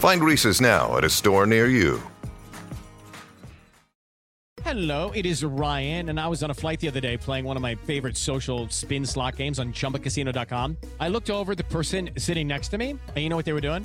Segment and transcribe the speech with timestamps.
[0.00, 2.00] Find Reese's now at a store near you.
[4.64, 7.54] Hello, it is Ryan, and I was on a flight the other day playing one
[7.56, 10.78] of my favorite social spin slot games on chumbacasino.com.
[11.00, 13.60] I looked over the person sitting next to me, and you know what they were
[13.60, 13.84] doing?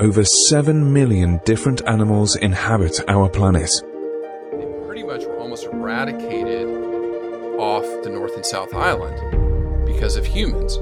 [0.00, 3.82] Over 7 million different animals inhabit our planet.
[4.52, 6.68] They pretty much were almost eradicated
[7.58, 10.78] off the North and South Island because of humans.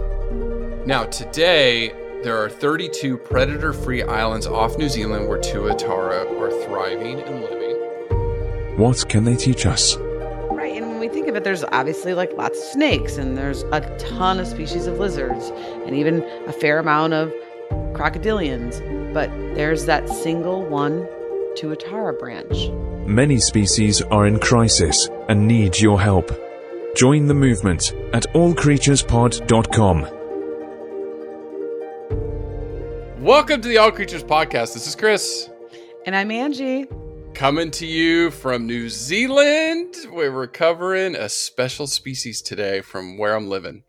[0.87, 1.95] Now, today,
[2.25, 8.77] there are 32 predator free islands off New Zealand where tuatara are thriving and living.
[8.77, 9.97] What can they teach us?
[9.97, 13.63] Right, and when we think of it, there's obviously like lots of snakes, and there's
[13.73, 15.51] a ton of species of lizards,
[15.87, 17.33] and even a fair amount of
[17.97, 18.81] crocodilians.
[19.15, 21.07] But there's that single one
[21.57, 22.69] tuatara branch.
[23.09, 26.31] Many species are in crisis and need your help.
[26.97, 30.17] Join the movement at allcreaturespod.com.
[33.23, 34.75] Welcome to the All Creatures Podcast.
[34.75, 35.51] This is Chris.
[36.05, 36.87] And I'm Angie.
[37.35, 43.49] Coming to you from New Zealand, we're covering a special species today from where I'm
[43.49, 43.83] living.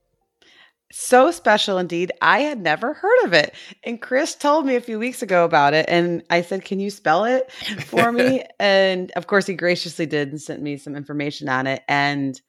[0.91, 2.11] So special indeed.
[2.21, 3.53] I had never heard of it.
[3.83, 5.85] And Chris told me a few weeks ago about it.
[5.89, 8.43] And I said, Can you spell it for me?
[8.59, 11.83] and of course, he graciously did and sent me some information on it.
[11.87, 12.39] And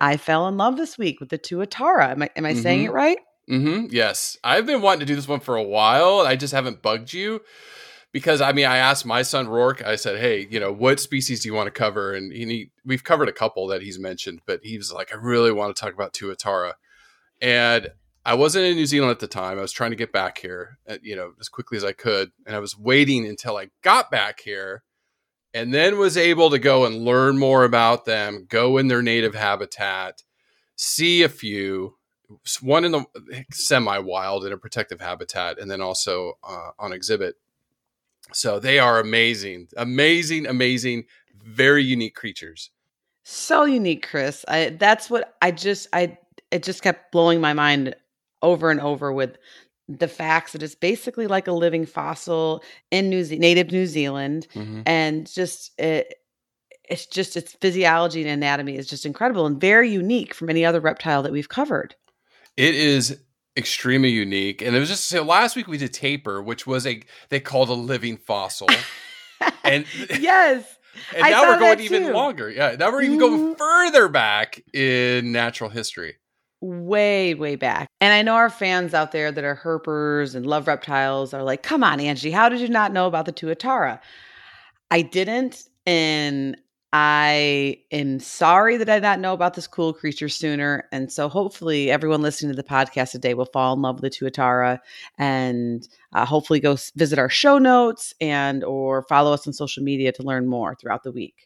[0.00, 2.10] I fell in love this week with the Tuatara.
[2.10, 2.62] Am I, am I mm-hmm.
[2.62, 3.18] saying it right?
[3.48, 3.86] Mm-hmm.
[3.90, 4.36] Yes.
[4.42, 6.20] I've been wanting to do this one for a while.
[6.20, 7.40] I just haven't bugged you
[8.12, 11.40] because I mean, I asked my son Rourke, I said, Hey, you know, what species
[11.40, 12.14] do you want to cover?
[12.14, 15.52] And he, we've covered a couple that he's mentioned, but he was like, I really
[15.52, 16.72] want to talk about Tuatara.
[17.40, 17.88] And
[18.24, 19.58] I wasn't in New Zealand at the time.
[19.58, 22.32] I was trying to get back here, uh, you know, as quickly as I could.
[22.46, 24.82] And I was waiting until I got back here
[25.54, 29.34] and then was able to go and learn more about them, go in their native
[29.34, 30.22] habitat,
[30.74, 31.96] see a few,
[32.60, 33.04] one in the
[33.52, 37.36] semi wild in a protective habitat, and then also uh, on exhibit.
[38.32, 41.04] So they are amazing, amazing, amazing,
[41.42, 42.70] very unique creatures.
[43.22, 44.44] So unique, Chris.
[44.48, 46.18] I, that's what I just I
[46.50, 47.94] it just kept blowing my mind
[48.42, 49.36] over and over with
[49.88, 54.46] the facts that it's basically like a living fossil in New Ze- native New Zealand,
[54.54, 54.82] mm-hmm.
[54.84, 56.14] and just it,
[56.88, 60.80] it's just its physiology and anatomy is just incredible and very unique from any other
[60.80, 61.94] reptile that we've covered.
[62.56, 63.20] It is
[63.56, 67.02] extremely unique, and it was just so last week we did tapir, which was a
[67.28, 68.68] they called a living fossil,
[69.64, 69.86] and
[70.18, 70.64] yes.
[71.14, 72.50] And I now we're going even longer.
[72.50, 72.74] Yeah.
[72.78, 73.54] Now we're even going mm-hmm.
[73.54, 76.16] further back in natural history
[76.60, 77.88] way, way back.
[78.00, 81.62] And I know our fans out there that are herpers and love reptiles are like,
[81.62, 84.00] come on, Angie, how did you not know about the Tuatara?
[84.90, 85.68] I didn't.
[85.86, 86.56] And
[86.92, 90.88] I am sorry that I did not know about this cool creature sooner.
[90.92, 94.18] And so hopefully everyone listening to the podcast today will fall in love with the
[94.18, 94.78] Tuatara
[95.18, 100.12] and uh, hopefully go visit our show notes and or follow us on social media
[100.12, 101.45] to learn more throughout the week.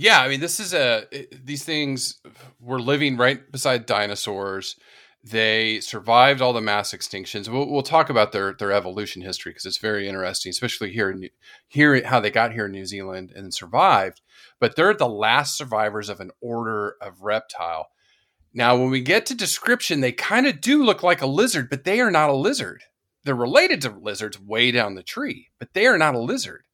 [0.00, 1.06] Yeah, I mean, this is a
[1.42, 2.20] these things
[2.60, 4.76] were living right beside dinosaurs.
[5.24, 7.48] They survived all the mass extinctions.
[7.48, 11.28] We'll, we'll talk about their their evolution history because it's very interesting, especially here in
[11.66, 14.20] here how they got here in New Zealand and survived.
[14.60, 17.88] But they're the last survivors of an order of reptile.
[18.54, 21.82] Now, when we get to description, they kind of do look like a lizard, but
[21.82, 22.84] they are not a lizard.
[23.24, 26.67] They're related to lizards way down the tree, but they are not a lizard.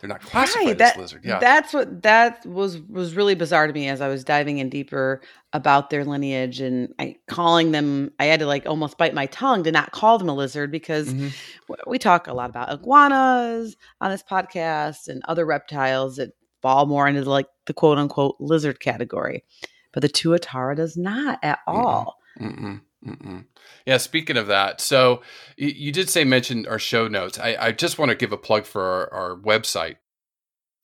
[0.00, 1.24] They're not classified right, that, as lizard.
[1.24, 4.68] Yeah, that's what that was was really bizarre to me as I was diving in
[4.68, 5.20] deeper
[5.52, 8.12] about their lineage and I calling them.
[8.20, 11.12] I had to like almost bite my tongue to not call them a lizard because
[11.12, 11.74] mm-hmm.
[11.86, 16.30] we talk a lot about iguanas on this podcast and other reptiles that
[16.62, 19.44] fall more into like the quote unquote lizard category,
[19.92, 22.18] but the tuatara does not at all.
[22.40, 22.58] Mm-mm.
[22.58, 22.80] Mm-mm.
[23.06, 23.46] Mm-mm.
[23.86, 25.22] Yeah, speaking of that, so
[25.56, 27.38] you, did say mention our show notes.
[27.38, 29.96] I, I just want to give a plug for our, our website.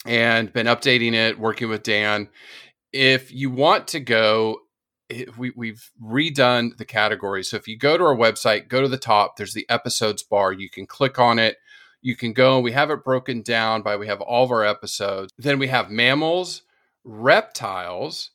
[0.06, 2.28] and been updating it, working with Dan.
[2.93, 4.58] If you want to go,
[5.37, 7.50] we, we've redone the categories.
[7.50, 10.52] So if you go to our website, go to the top, there's the episodes bar.
[10.52, 11.56] You can click on it.
[12.02, 15.32] You can go, we have it broken down by we have all of our episodes.
[15.38, 16.62] Then we have mammals,
[17.02, 18.31] reptiles,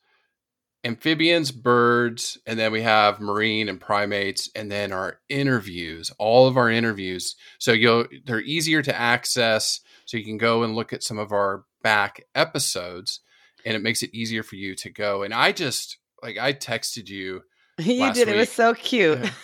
[0.83, 6.57] amphibians, birds, and then we have marine and primates, and then our interviews, all of
[6.57, 7.35] our interviews.
[7.57, 9.81] So you'll they're easier to access.
[10.05, 13.19] So you can go and look at some of our back episodes,
[13.65, 15.23] and it makes it easier for you to go.
[15.23, 17.43] And I just like I texted you.
[17.79, 18.27] you did.
[18.27, 19.19] It was so cute.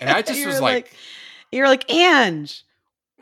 [0.00, 0.92] And I just was were like,
[1.52, 2.64] you're like, Ange,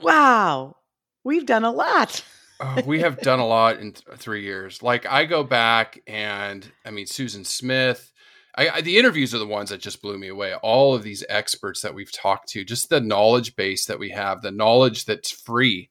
[0.01, 0.77] wow,
[1.25, 2.25] we've done a lot.
[2.61, 4.83] Oh, we have done a lot in th- three years.
[4.83, 8.13] Like I go back and I mean Susan Smith.
[8.57, 10.55] I, I, the interviews are the ones that just blew me away.
[10.55, 14.43] All of these experts that we've talked to, just the knowledge base that we have,
[14.43, 15.91] the knowledge that's free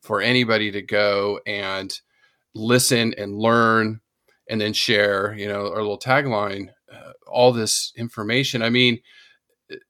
[0.00, 1.98] for anybody to go and
[2.54, 4.00] listen and learn,
[4.48, 5.34] and then share.
[5.36, 8.62] You know, our little tagline, uh, all this information.
[8.62, 9.00] I mean,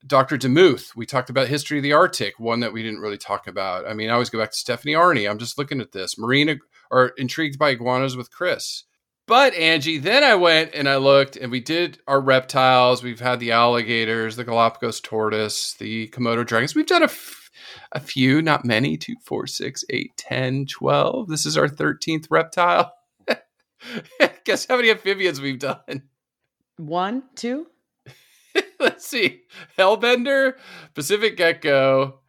[0.07, 0.37] Dr.
[0.37, 3.87] Demuth, we talked about history of the Arctic, one that we didn't really talk about.
[3.87, 5.29] I mean, I always go back to Stephanie Arney.
[5.29, 6.17] I'm just looking at this.
[6.17, 6.55] Marina
[6.91, 8.83] are intrigued by iguanas with Chris.
[9.27, 13.01] But Angie, then I went and I looked and we did our reptiles.
[13.01, 16.75] We've had the alligators, the Galapagos tortoise, the Komodo dragons.
[16.75, 17.49] We've done a, f-
[17.91, 21.27] a few, not many, two, four, six, eight, 10, 12.
[21.27, 22.93] This is our 13th reptile.
[24.45, 26.03] Guess how many amphibians we've done?
[26.77, 27.65] One, two.
[28.79, 29.41] Let's see.
[29.77, 30.53] Hellbender,
[30.93, 32.19] Pacific gecko,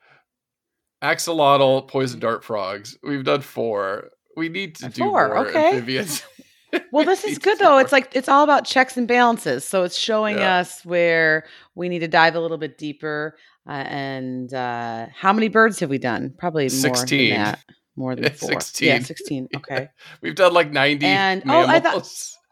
[1.03, 2.97] axolotl, poison dart frogs.
[3.03, 4.11] We've done four.
[4.37, 5.69] We need to do Four, more okay.
[5.71, 6.23] amphibians.
[6.93, 7.71] Well, We this is good though.
[7.71, 7.81] more.
[7.81, 9.65] It's like it's all about checks and balances.
[9.65, 10.59] So it's showing Yeah.
[10.59, 13.37] us where we need to dive a little bit deeper.
[13.67, 16.35] Uh, and uh, how many birds have we done?
[16.37, 17.31] Probably more 16.
[17.31, 17.61] than that.
[17.95, 18.51] More than four.
[18.51, 18.89] 16.
[18.89, 19.49] Yeah, sixteen.
[19.57, 19.89] Okay.
[20.21, 22.37] we've done like 90 And- oh, I mammals.
[22.37, 22.46] thought-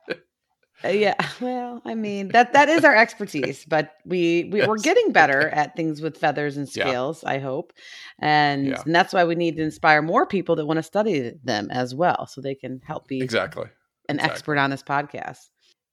[0.85, 1.15] Uh, yeah.
[1.41, 5.75] Well, I mean that that is our expertise, but we, we we're getting better at
[5.77, 6.85] things with feathers and Yeah.
[6.87, 7.25] scales.
[7.25, 7.73] I hope,
[8.19, 8.83] and, Yeah.
[8.85, 11.95] and that's why we need to inspire more people that want to study them as
[11.95, 13.67] well, so they can help be exactly.
[14.09, 14.31] an Exactly.
[14.33, 15.49] expert on this podcast.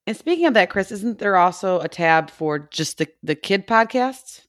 [0.06, 3.66] And speaking of that, Chris, isn't there also a tab for just the, the kid
[3.66, 4.42] podcasts?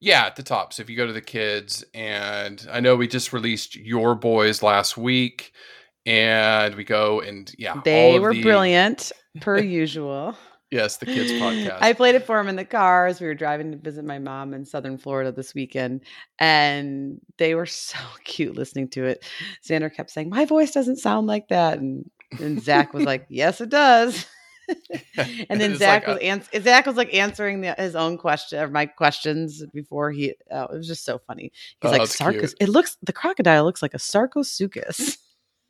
[0.00, 0.72] Yeah, at the top.
[0.72, 4.62] So if you go to the kids, and I know we just released Your Boys
[4.62, 5.52] last week,
[6.06, 10.36] and we go and yeah, all They were the- brilliant, per usual.
[10.70, 11.78] Yes, the kids podcast.
[11.80, 14.18] I played it for them in the car as we were driving to visit my
[14.18, 16.00] mom in Southern Florida this weekend,
[16.40, 19.24] and they were so cute listening to it.
[19.64, 22.10] Xander kept saying, "My voice doesn't sound like that," and,
[22.40, 24.26] and Zach was like, "Yes, it does."
[25.48, 28.68] and then Zach like was ans- Zach was like answering the, his own question or
[28.68, 30.34] my questions before he.
[30.50, 31.52] Oh, it was just so funny.
[31.80, 32.54] He's Oh, like cute.
[32.60, 35.16] It looks the crocodile looks like a Sarcosuchus.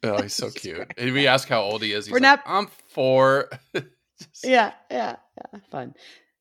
[0.06, 0.92] Oh, he's so cute.
[0.96, 2.06] And we ask how old he is.
[2.06, 3.50] He's We're like, not- I'm four.
[3.74, 5.16] Just- yeah, yeah,
[5.52, 5.94] yeah, fun.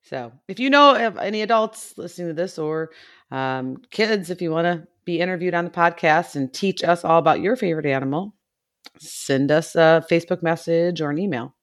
[0.03, 2.91] So if you know of any adults listening to this or
[3.31, 7.19] um, kids, if you want to be interviewed on the podcast and teach us all
[7.19, 8.35] about your favorite animal,
[9.00, 11.56] send us a Facebook message or an email.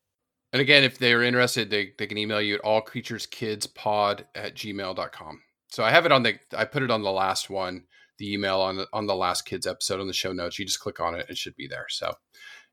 [0.53, 5.41] And again, if they're interested, they, they can email you at allcreatureskidspod at gmail.com.
[5.69, 7.85] So I have it on the, I put it on the last one,
[8.19, 10.59] the email on the, on the last kids episode on the show notes.
[10.59, 11.87] You just click on it, it should be there.
[11.89, 12.15] So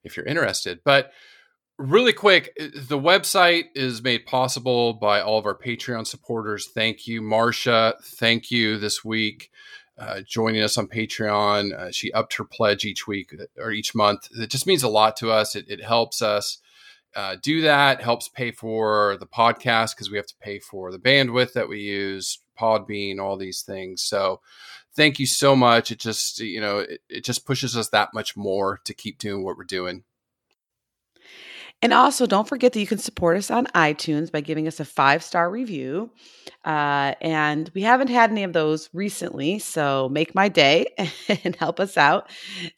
[0.03, 1.11] if you're interested, but
[1.78, 6.68] really quick, uh, the website is made possible by all of our Patreon supporters.
[6.68, 7.95] Thank you, Marcia.
[8.04, 9.49] Thank you this week.
[9.97, 11.73] Uh, joining us on Patreon.
[11.73, 14.30] Uh, she upped her pledge each week uh, or each month.
[14.31, 15.56] It just means a lot to us.
[15.56, 16.59] It, it helps us
[17.16, 20.99] uh, do that, helps pay for the podcast because we have to pay for the
[20.99, 24.02] bandwidth that we use, Podbean, all these things.
[24.02, 24.42] So
[24.95, 25.91] thank you so much.
[25.91, 29.43] It just, you know, it, it just pushes us that much more to keep doing
[29.43, 30.03] what we're doing.
[31.81, 34.85] And also, don't forget that you can support us on iTunes by giving us a
[34.85, 36.11] five star review.
[36.65, 40.87] Uh, and we haven't had any of those recently, so make my day
[41.43, 42.29] and help us out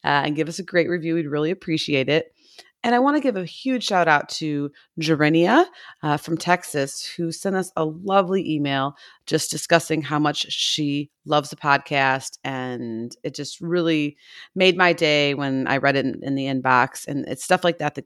[0.04, 1.16] uh, and give us a great review.
[1.16, 2.32] We'd really appreciate it.
[2.84, 5.66] And I want to give a huge shout out to Jerenia
[6.02, 8.96] uh, from Texas, who sent us a lovely email
[9.28, 12.40] just discussing how much she loves the podcast.
[12.44, 14.18] And it just really
[14.56, 17.08] made my day when I read it in, in the inbox.
[17.08, 18.06] And it's stuff like that that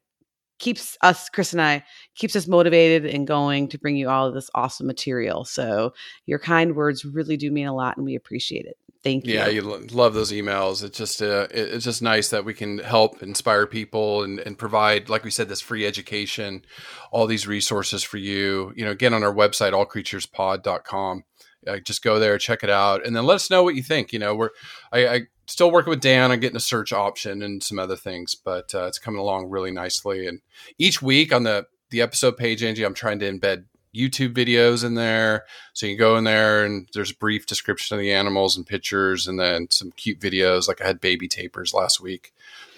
[0.57, 1.83] keeps us chris and i
[2.15, 5.93] keeps us motivated and going to bring you all of this awesome material so
[6.25, 9.47] your kind words really do mean a lot and we appreciate it thank you Yeah,
[9.47, 10.83] you lo- love those emails.
[10.83, 14.57] It's just uh, it- it's just nice that we can help inspire people and, and
[14.57, 16.65] provide, like we said, this free education,
[17.11, 18.73] all these resources for you.
[18.75, 21.23] You know, again on our website, allcreaturespod.com.
[21.67, 24.13] Uh, just go there, check it out, and then let us know what you think.
[24.13, 24.49] You know, we're
[24.91, 28.35] I, I still working with Dan on getting a search option and some other things,
[28.35, 30.27] but uh, it's coming along really nicely.
[30.27, 30.41] And
[30.77, 33.65] each week on the the episode page, Angie, I'm trying to embed
[33.95, 37.95] YouTube videos in there, so you can go in there and there's a brief description
[37.95, 40.67] of the animals and pictures, and then some cute videos.
[40.67, 42.33] Like I had baby tapirs last week.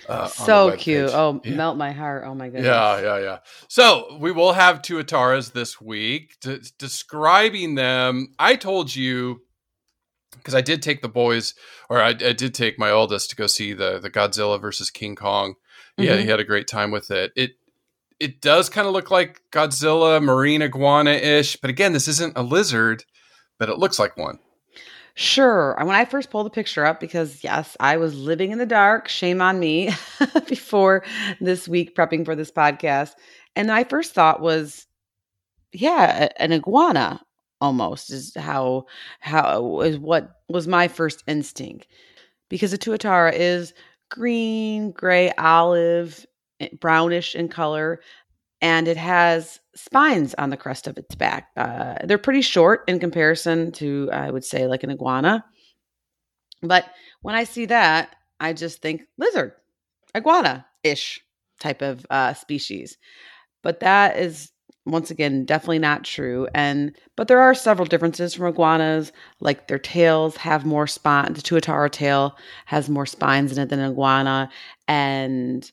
[0.07, 1.09] Uh, so cute.
[1.13, 1.55] Oh, Yeah.
[1.55, 2.23] melt my heart.
[2.25, 2.65] Oh my goodness.
[2.65, 3.37] Yeah, yeah, yeah.
[3.67, 6.37] So we will have two Ataras this week.
[6.39, 9.41] D- describing them, I told you
[10.37, 11.55] because I did take the boys,
[11.89, 15.15] or I, I did take my oldest to go see the the Godzilla versus King
[15.15, 15.55] Kong.
[15.97, 16.21] Yeah, Mhm.
[16.21, 17.31] he had a great time with it.
[17.35, 17.51] It
[18.19, 22.41] it does kind of look like Godzilla, marine iguana ish, but again, this isn't a
[22.41, 23.03] lizard,
[23.59, 24.39] but it looks like one.
[25.13, 25.75] Sure.
[25.79, 29.07] When I first pulled the picture up, because yes, I was living in the dark,
[29.07, 29.89] shame on me,
[30.47, 31.03] before
[31.41, 33.13] this week prepping for this podcast.
[33.55, 34.85] And my first thought was,
[35.73, 37.19] yeah, an iguana
[37.59, 38.85] almost is how
[39.19, 41.87] how is what was my first instinct.
[42.49, 43.73] Because a tuatara is
[44.09, 46.25] green, gray, olive,
[46.79, 47.99] brownish in color,
[48.61, 51.49] and it has spines on the crest of its back.
[51.55, 55.45] Uh, they're pretty short in comparison to, I would say, like an iguana.
[56.61, 56.85] But
[57.21, 59.53] when I see that, I just think lizard,
[60.15, 61.21] iguana ish
[61.59, 62.97] type of uh, species.
[63.61, 64.51] But that is
[64.85, 66.47] once again definitely not true.
[66.55, 71.33] And but there are several differences from iguanas, like their tails have more spine.
[71.33, 74.49] The tuatara tail has more spines in it than an iguana,
[74.87, 75.69] and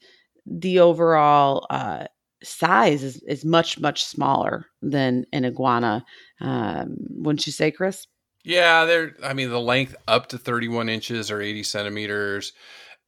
[0.46, 2.06] the overall uh,
[2.42, 6.04] size is, is much much smaller than an iguana.
[6.40, 8.06] Um, wouldn't you say, Chris?
[8.44, 9.16] Yeah, they're.
[9.22, 12.52] I mean, the length up to 31 inches or 80 centimeters.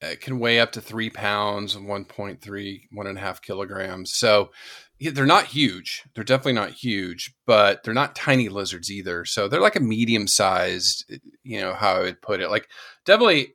[0.02, 4.12] It can weigh up to three pounds, 1.3, one and a half kilograms.
[4.12, 4.50] So
[4.98, 6.04] yeah, they're not huge.
[6.14, 9.24] They're definitely not huge, but they're not tiny lizards either.
[9.24, 11.10] So they're like a medium sized,
[11.42, 12.50] you know, how I would put it.
[12.50, 12.68] Like
[13.04, 13.54] definitely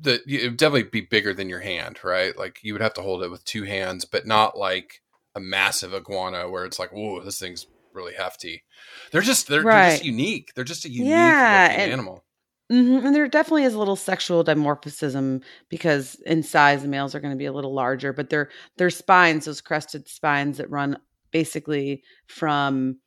[0.00, 2.36] the it would definitely be bigger than your hand, right?
[2.36, 5.02] Like you would have to hold it with two hands, but not like
[5.34, 8.64] a massive iguana where it's like, whoa, this thing's really hefty.
[9.12, 10.52] They're just they're, they're just unique.
[10.54, 12.24] They're just a unique Yeah, and- animal.
[12.70, 17.20] hmm And there definitely is a little sexual dimorphism because in size, the males are
[17.20, 20.98] going to be a little larger, but their their spines, those crested spines that run
[21.30, 22.98] basically from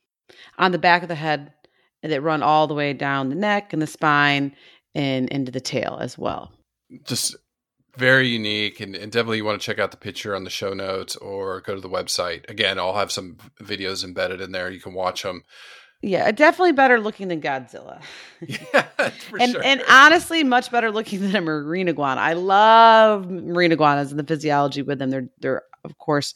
[0.58, 1.52] on the back of the head,
[2.02, 4.54] and that run all the way down the neck and the spine
[4.94, 6.52] and into the tail as well.
[7.04, 7.36] Just
[7.96, 10.74] very unique and, and definitely you want to check out the picture on the show
[10.74, 12.48] notes or go to the website.
[12.50, 14.70] Again, I'll have some videos embedded in there.
[14.70, 15.44] You can watch them.
[16.02, 18.02] Yeah, definitely better looking than Godzilla.
[18.46, 18.82] Yeah,
[19.30, 19.64] for and sure.
[19.64, 22.20] and honestly, much better looking than a marine iguana.
[22.20, 25.08] I love marine iguanas and the physiology with them.
[25.08, 26.34] They're they're of course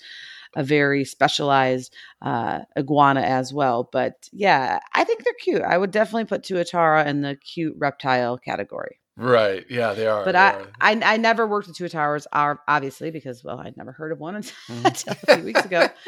[0.57, 3.89] a very specialized uh, iguana as well.
[3.93, 5.61] But yeah, I think they're cute.
[5.61, 8.98] I would definitely put Tuatara in the cute reptile category.
[9.19, 9.67] Right.
[9.69, 10.25] Yeah, they are.
[10.25, 10.67] But they I, are.
[10.81, 14.55] I I never worked with tuataras, obviously, because well, I'd never heard of one until,
[14.71, 14.85] Mhm.
[14.87, 15.89] until a few weeks ago.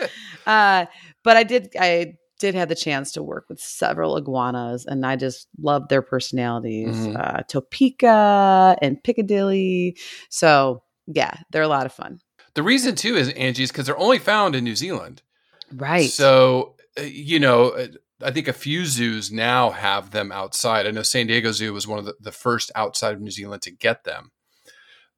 [0.46, 0.86] Uh,
[1.22, 5.16] but I did I did have the chance to work with several iguanas, and I
[5.16, 6.96] just loved their personalities.
[6.96, 7.16] Mhm.
[7.18, 9.96] Uh, Topeka and Piccadilly.
[10.30, 12.20] So yeah, they're a lot of fun.
[12.54, 15.22] the reason too is Angie's because they're only found in New Zealand.
[15.72, 16.10] Right.
[16.10, 17.88] So, uh, you know, uh,
[18.22, 20.86] I think a few zoos now have them outside.
[20.86, 23.62] I know San Diego Zoo was one of the, the first outside of New Zealand
[23.62, 24.30] to get them.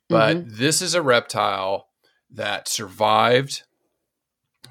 [0.08, 0.56] But Mm-hmm.
[0.56, 1.88] this is a reptile
[2.30, 3.62] that survived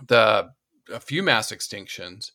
[0.08, 0.52] the
[0.92, 2.32] a few mass extinctions,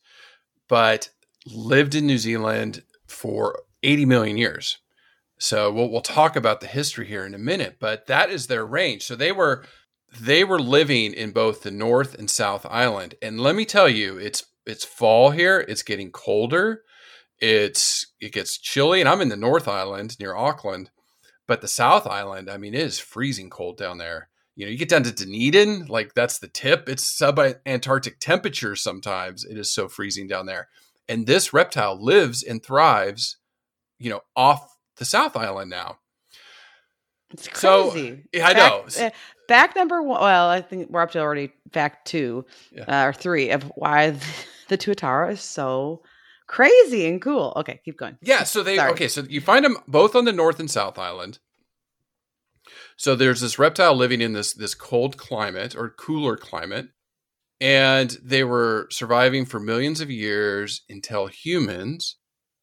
[0.67, 1.09] but
[1.45, 4.79] lived in New Zealand for 80 million years.
[5.39, 8.65] So we'll, we'll talk about the history here in a minute, but that is their
[8.65, 9.03] range.
[9.03, 9.63] So they were
[10.19, 14.17] they were living in both the North and South Island, and let me tell you,
[14.17, 15.59] it's it's fall here.
[15.67, 16.83] It's getting colder.
[17.39, 20.89] It's it gets chilly, and I'm in the North Island near Auckland,
[21.47, 24.29] but the South Island, I mean, it is freezing cold down there.
[24.55, 26.89] You know, you get down to Dunedin, like that's the tip.
[26.89, 29.45] It's sub Antarctic temperatures sometimes.
[29.45, 30.67] It is so freezing down there,
[31.07, 33.37] and this reptile lives and thrives,
[33.99, 35.99] you know, off the South Island now.
[37.31, 38.23] it's so, crazy.
[38.33, 38.85] yeah, I know.
[38.99, 39.09] uh,
[39.47, 40.21] Fact number one.
[40.21, 42.85] Well, I think we're up to already fact two Yeah.
[43.03, 44.15] uh, or three of why
[44.67, 46.01] the, Tuatara is so
[46.47, 47.53] crazy and cool.
[47.57, 48.17] Okay, keep going.
[48.21, 48.91] Yeah, so they Sorry.
[48.91, 51.39] okay, so you find them both on the North and South Island.
[52.97, 56.89] So there's this reptile living in this this cold climate or cooler climate,
[57.61, 62.17] and they were surviving for millions of years until humans.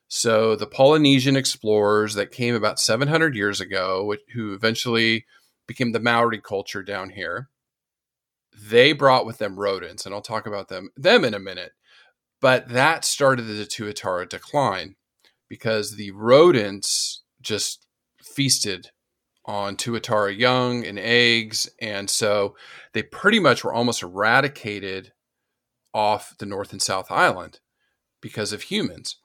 [0.09, 5.25] So the Polynesian explorers that came about 700 years ago, which, who eventually
[5.67, 7.49] became the Maori culture down here,
[8.57, 11.73] they brought with them rodents, and I'll talk about them them in a minute.
[12.45, 14.97] But that started the Tuatara decline
[15.49, 17.87] because the rodents just
[18.23, 18.91] feasted
[19.47, 22.55] on tuatara young and eggs, and so
[22.93, 25.13] they pretty much were almost eradicated
[25.95, 27.61] off the North and South Island
[28.21, 29.17] because of humans.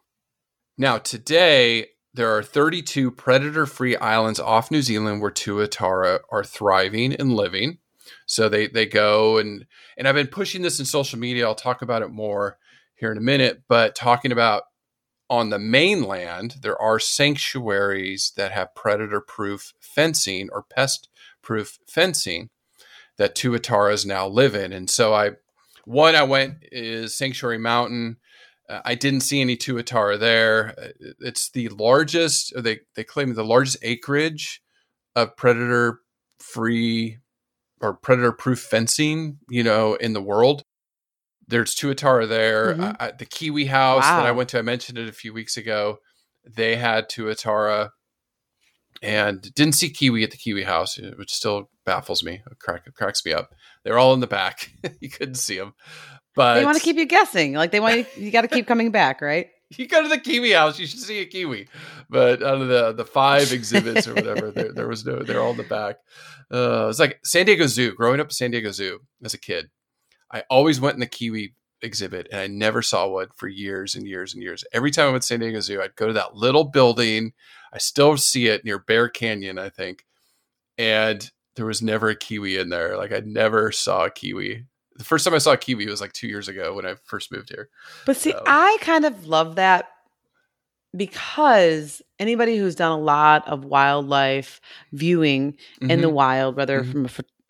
[0.78, 7.16] Now, today, there are 32 predator free islands off New Zealand where tuatara are thriving
[7.16, 7.80] and living.
[8.28, 9.66] So they, they go and,
[9.98, 11.46] and I've been pushing this in social media.
[11.46, 12.58] I'll talk about it more
[13.00, 14.64] here in a minute, but talking about
[15.30, 21.08] on the mainland, there are sanctuaries that have predator proof fencing or pest
[21.42, 22.50] proof fencing
[23.18, 24.74] that tuataras now live in.
[24.74, 25.32] And so I,
[25.86, 28.18] one I went is Sanctuary Mountain.
[28.68, 30.74] Uh, I didn't see any tuatara there.
[30.78, 34.62] Uh, It's the largest, they, they claim the largest acreage
[35.16, 36.00] of predator
[36.40, 37.18] free
[37.82, 40.64] or predator proof fencing, you know, in the world.
[41.50, 42.76] There's tuatara there.
[42.76, 42.96] Mhm.
[43.00, 45.58] I, I- the Kiwi house that I went to, I mentioned it a few weeks
[45.58, 45.98] ago.
[46.46, 47.90] They had tuatara
[49.02, 52.42] and didn't see Kiwi at the Kiwi house, which still baffles me.
[52.52, 53.50] It, crack, it cracks me up.
[53.84, 54.72] They're all in the back.
[55.00, 55.74] you couldn't see them.
[56.36, 57.54] But they want to keep you guessing.
[57.54, 59.48] Like they want you, you got to keep coming back, right?
[59.78, 61.68] you go to the kiwi house, you should see a kiwi.
[62.10, 65.24] But out of the the five exhibits or whatever, there, there was no.
[65.24, 65.98] They're all in the back.
[66.52, 67.94] Uh, it's like San Diego Zoo.
[67.96, 69.70] Growing up at San Diego Zoo as a kid,
[70.32, 74.06] I always went in the kiwi exhibit, and I never saw one for years and
[74.08, 74.64] years and years.
[74.74, 77.34] Every time I went to San Diego Zoo, I'd go to that little building.
[77.74, 80.06] I still see it near Bear Canyon, I think,
[80.78, 82.98] and there was never a kiwi in there.
[82.98, 84.66] Like I never saw a kiwi.
[84.96, 87.32] The first time I saw a kiwi was like two years ago when I first
[87.32, 87.70] moved here.
[88.06, 89.90] But see, So- I kind of love that
[90.96, 94.60] because anybody who's done a lot of wildlife
[94.92, 96.14] viewing in the Mhm.
[96.14, 96.92] wild, whether Mhm.
[96.92, 97.10] from a,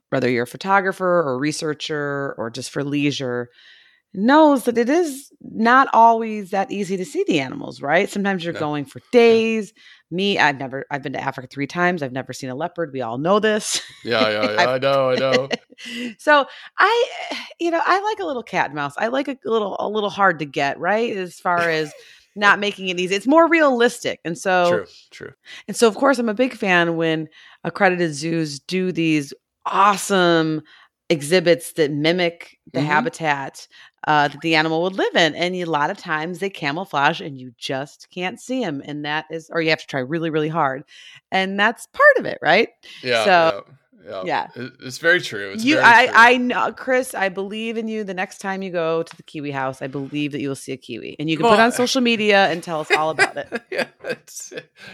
[0.09, 3.49] whether you're a photographer or researcher or just for leisure,
[4.13, 8.09] knows that it is not always that easy to see the animals, right?
[8.09, 8.59] Sometimes you're No.
[8.59, 9.71] going for days.
[10.09, 12.01] Me, I've never I've been to Africa 3 times.
[12.01, 12.89] I've never seen a leopard.
[12.91, 13.79] We all know this.
[14.03, 14.69] Yeah, yeah, yeah.
[14.71, 15.49] I know, I know.
[16.17, 16.47] so
[16.79, 17.07] I
[17.59, 18.93] you know, I like a little cat and mouse.
[18.97, 21.15] I like a little a little hard to get, right?
[21.15, 21.93] As far as
[22.35, 23.13] not making it easy.
[23.13, 24.19] It's more realistic.
[24.25, 25.33] And so True, true.
[25.67, 27.27] and so, of course, I'm a big fan when
[27.63, 29.33] accredited zoos do these
[29.69, 30.61] awesome
[31.09, 32.85] exhibits that mimic the Mhm.
[32.85, 33.67] habitat
[34.07, 35.35] uh, that the animal would live in.
[35.35, 38.81] And a lot of times they camouflage and you just can't see them.
[38.85, 40.83] And that is, or you have to try really, really hard.
[41.31, 42.69] And that's part of it, right?
[43.03, 43.73] Yeah, So, yeah,
[44.25, 44.47] yeah.
[44.55, 45.51] It- It's very true.
[45.51, 46.15] It's you, very I, true.
[46.15, 48.03] I know, Chris, I believe in you.
[48.03, 50.71] The next time you go to the Kiwi house, I believe that you will see
[50.71, 51.15] a Kiwi.
[51.19, 53.61] And you can put on social media and tell us all about it.
[53.71, 53.87] yeah,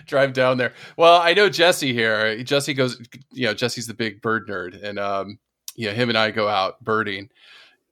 [0.06, 0.74] drive down there.
[0.98, 2.42] Well, I know Jesse here.
[2.44, 3.00] Jesse goes,
[3.32, 5.40] you know, Jesse's the big bird nerd, and um,
[5.76, 7.30] yeah, him and I go out birding.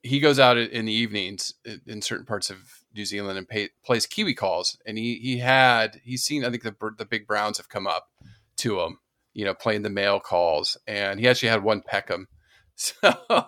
[0.02, 2.58] He goes out in- the evenings in- in certain parts of
[2.94, 4.78] New Zealand and pay, plays kiwi calls.
[4.86, 8.10] And he he had he's seen I think the the big browns have come up
[8.58, 9.00] to him,
[9.34, 12.28] you know, playing the male calls, and he actually had one peck him.
[12.76, 12.96] So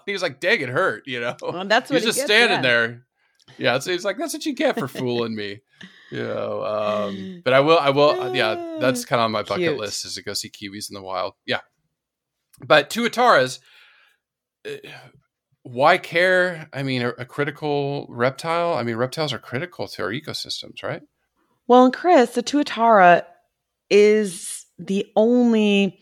[0.06, 1.36] he was like, "Dang, it hurt," you know.
[1.42, 2.62] Well, that's He's what he just gets, standing yeah.
[2.62, 3.06] there.
[3.58, 5.62] Yeah, so he's like, "That's what you get for fooling me."
[6.12, 8.78] You know, um, but I will, I will, yeah.
[8.80, 9.80] That's kind of on my bucket Cute.
[9.80, 11.34] list is to go see kiwis in the wild.
[11.44, 11.62] Yeah,
[12.64, 13.60] but tuataras,
[14.68, 14.76] uh,
[15.64, 16.70] why care?
[16.72, 18.76] I mean, a, a critical reptile.
[18.76, 21.02] I mean, reptiles are critical to our ecosystems, right?
[21.68, 23.24] Well, and Chris, the tuatara
[23.90, 26.00] is the only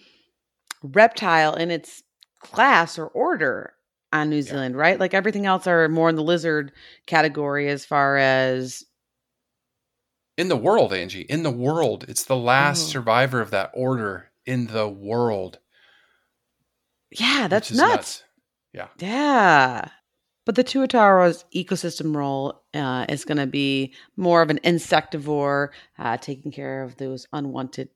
[0.82, 2.04] reptile in its
[2.42, 3.74] class or order
[4.12, 5.00] on New Zealand, right?
[5.00, 6.72] Like everything else are more in the lizard
[7.08, 8.84] category as far as
[10.38, 12.88] In the world, Angie, in the world, it's the last Oh.
[12.90, 15.60] survivor of that order in the world.
[17.12, 18.24] yeah, that's is nuts.
[18.74, 18.88] Yeah.
[18.98, 19.90] Yeah.
[20.46, 26.18] But the tuatara's ecosystem role uh, is going to be more of an insectivore, uh,
[26.18, 27.90] taking care of those unwanted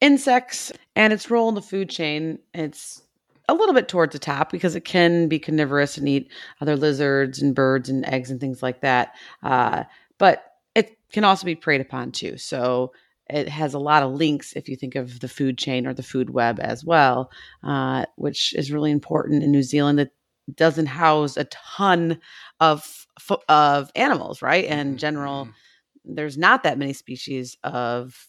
[0.00, 0.72] insects.
[0.94, 3.02] And its role in the food chain, it's
[3.48, 6.30] a little bit towards the top because it can be carnivorous and eat
[6.60, 9.14] other lizards and birds and eggs and things like that.
[9.42, 9.84] Uh,
[10.18, 12.36] but it can also be preyed upon too.
[12.38, 12.92] So
[13.28, 16.02] it has a lot of links if you think of the food chain or the
[16.02, 17.30] food web as well,
[17.62, 19.98] uh, which is really important in New Zealand.
[19.98, 20.10] That
[20.54, 22.20] doesn't house a ton
[22.60, 23.06] of
[23.48, 24.64] of animals, right?
[24.66, 25.52] And in general, Mhm.
[26.04, 28.28] there's not that many species of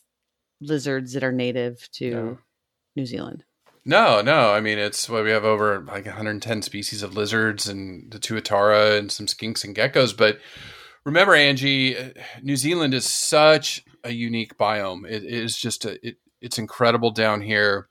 [0.61, 2.37] lizards that are native to No.
[2.95, 3.43] New Zealand.
[3.85, 4.51] No, no.
[4.51, 8.97] I mean, it's what we have over like 110 species of lizards and the tuatara
[8.97, 10.15] and some skinks and geckos.
[10.15, 10.39] But
[11.05, 12.09] remember, Angie, uh,
[12.41, 15.09] New Zealand is such a unique biome.
[15.09, 17.87] It is just a, it, it's incredible down here.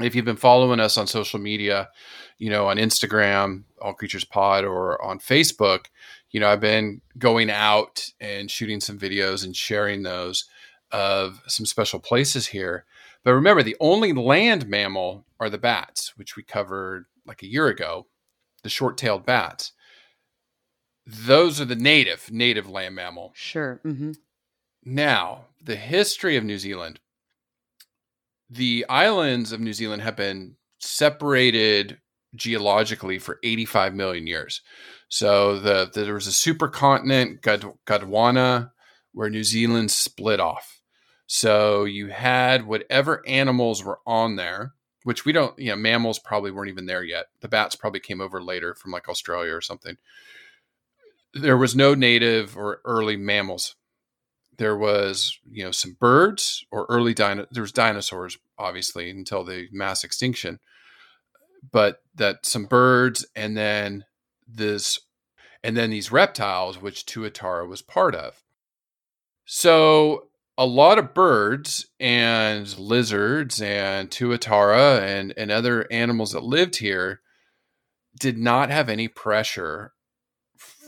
[0.00, 1.88] If you've been following us on social media,
[2.38, 5.86] you know, on Instagram, All Creatures Pod, or on Facebook,
[6.30, 10.44] you know, I've been going out and shooting some videos and sharing those
[10.90, 12.84] of some special places here.
[13.24, 17.68] But remember, the only land mammal are the bats, which we covered like a year
[17.68, 18.06] ago,
[18.62, 19.72] the short-tailed bats.
[21.06, 23.32] Those are the native native land mammal.
[23.34, 23.80] Sure.
[23.82, 24.12] hmm
[24.84, 27.00] Now, the history of New Zealand.
[28.50, 31.98] The islands of New Zealand have been separated
[32.34, 34.60] geologically for 85 million years.
[35.08, 38.70] So the, the there was a supercontinent, God, Gondwana,
[39.12, 40.77] where New Zealand split off.
[41.28, 44.72] So you had whatever animals were on there,
[45.04, 47.26] which we don't, you know, mammals probably weren't even there yet.
[47.40, 49.98] The bats probably came over later from like Australia or something.
[51.34, 53.76] There was no native or early mammals.
[54.56, 57.46] There was, you know, some birds or early dino.
[57.50, 60.60] There was dinosaurs, obviously, until the mass extinction.
[61.70, 64.06] But that some birds and then
[64.48, 64.98] this,
[65.62, 68.42] and then these reptiles, which Tuatara was part of.
[69.44, 70.27] So
[70.58, 77.20] a lot of birds and lizards and tuatara and, and other animals that lived here
[78.18, 79.92] did not have any pressure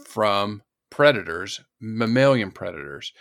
[0.05, 3.13] from predators, mammalian predators.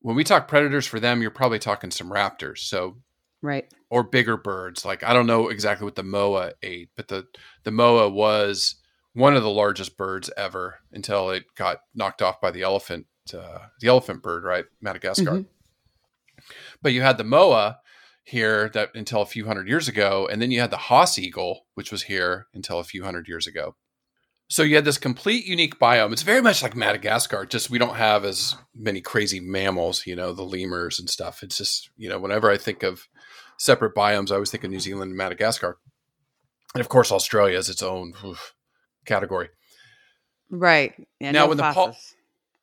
[0.00, 2.58] When we talk predators for them, you're probably talking some raptors.
[2.58, 2.98] So
[3.40, 3.70] Right.
[3.90, 4.84] or bigger birds.
[4.84, 7.26] Like I don't know exactly what the moa ate, but the
[7.64, 8.76] the moa was
[9.14, 13.58] one of the largest birds ever until it got knocked off by the elephant, uh,
[13.80, 15.30] the elephant bird, right, Madagascar.
[15.30, 15.46] Mhm.
[16.82, 17.78] But you had the moa
[18.22, 21.66] here that until a few hundred years ago, and then you had the Haast eagle,
[21.74, 23.76] which was here until a few hundred years ago.
[24.48, 26.12] So you had this complete unique biome.
[26.12, 30.32] It's very much like Madagascar, just we don't have as many crazy mammals, you know,
[30.32, 31.42] the lemurs and stuff.
[31.42, 33.08] It's just, you know, whenever I think of
[33.58, 35.78] separate biomes, I always think of New Zealand and Madagascar.
[36.74, 38.54] And of course, Australia is its own oof,
[39.06, 39.48] category.
[40.50, 40.92] Right.
[41.20, 42.14] Yeah, Now, no when the pul- Fasas.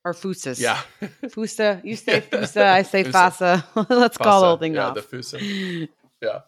[0.03, 0.59] Or Fusas.
[0.59, 0.81] Yeah.
[1.23, 1.83] Fusa.
[1.83, 3.63] You say Fusa, I say Fusa.
[3.63, 3.89] Fasa.
[3.89, 4.95] Let's call the whole thing yeah, off.
[4.95, 5.89] The Fusa.
[6.21, 6.39] Yeah.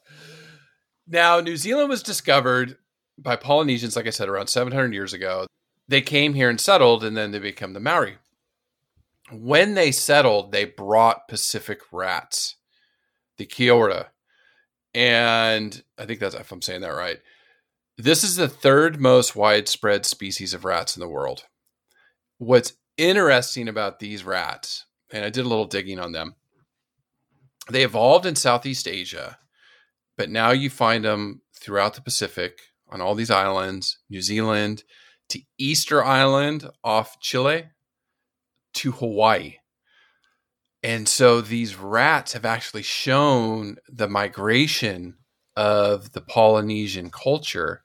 [1.08, 2.78] Now, New Zealand was discovered
[3.18, 5.48] by Polynesians, like I said, around 700 years ago.
[5.88, 8.18] They came here and settled, and then they became the Maori.
[9.32, 12.56] When they settled, they brought Pacific rats,
[13.38, 14.08] the Kiora.
[14.94, 17.20] And I think that's if I'm saying that right.
[17.98, 21.44] This is the third most widespread species of rats in the world.
[22.38, 26.36] What's interesting about these rats, and I did a little digging on them,
[27.70, 29.38] they evolved in Southeast Asia,
[30.18, 34.84] but now you find them throughout the Pacific on all these islands, New Zealand
[35.30, 37.70] to Easter Island off Chile
[38.76, 39.56] to Hawaii.
[40.84, 45.16] And so these rats have actually shown the migration
[45.56, 47.84] of the Polynesian culture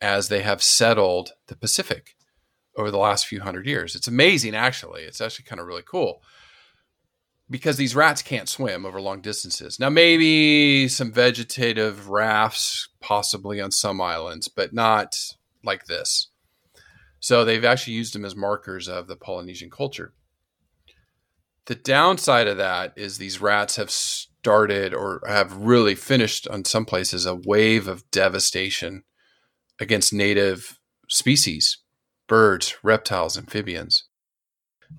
[0.00, 2.15] as they have settled the Pacific
[2.76, 3.94] over the last few hundred years.
[3.94, 5.02] It's amazing, actually.
[5.02, 6.22] It's actually kind of really cool
[7.48, 9.78] because these rats can't swim over long distances.
[9.78, 15.16] Now, maybe some vegetative rafts, possibly on some islands, but not
[15.64, 16.28] like this.
[17.20, 20.12] So they've actually used them as markers of the Polynesian culture.
[21.66, 26.84] The downside of that is these rats have started or have really finished on some
[26.84, 29.02] places a wave of devastation
[29.80, 31.78] against native species,
[32.26, 34.04] birds, reptiles, amphibians.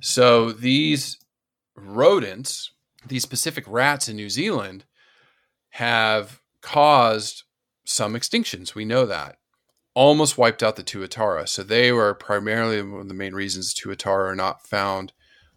[0.02, 1.18] So these
[1.76, 2.72] rodents,
[3.08, 4.86] these Pacific rats in New Zealand,
[5.72, 7.44] have caused
[7.86, 8.76] some extinctions.
[8.76, 9.38] We know that.
[9.94, 11.48] Almost wiped out the tuatara.
[11.48, 15.14] So they were primarily one of the main reasons tuatara are not found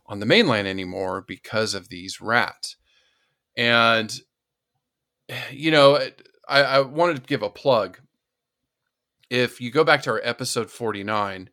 [0.06, 2.76] on the mainland anymore because of these rats.
[3.56, 4.12] And,
[5.50, 6.00] you know,
[6.48, 7.98] I, I wanted to give a plug.
[9.28, 11.50] If you go back to our episode 49,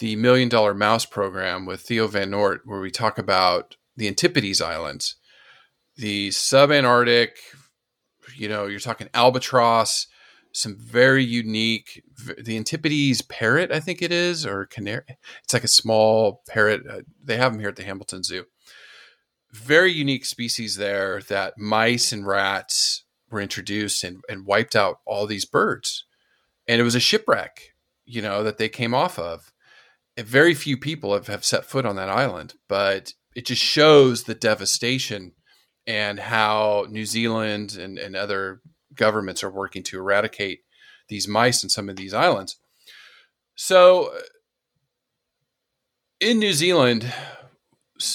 [0.00, 4.60] the Million Dollar Mouse program with Theo Van Nort, where we talk about the Antipodes
[4.60, 5.16] Islands,
[5.96, 7.32] the subantarctic,
[8.34, 10.06] you know, you're talking albatross,
[10.52, 12.02] some very unique,
[12.38, 15.04] the Antipodes parrot, I think it is, or canary.
[15.44, 16.80] It's like a small parrot.
[16.88, 18.46] Uh, they have them here at the Hamilton Zoo.
[19.52, 25.26] Very unique species there that mice and rats were introduced and, and wiped out all
[25.26, 26.06] these birds.
[26.66, 27.74] And it was a shipwreck,
[28.06, 29.52] you know, that they came off of.
[30.22, 34.34] Very few people have, have set foot on that island, but it just shows the
[34.34, 35.32] devastation
[35.86, 38.60] and how New Zealand and, and other
[38.94, 40.60] governments are working to eradicate
[41.08, 42.56] these mice in some of these islands.
[43.56, 44.12] So,
[46.20, 47.12] in New Zealand,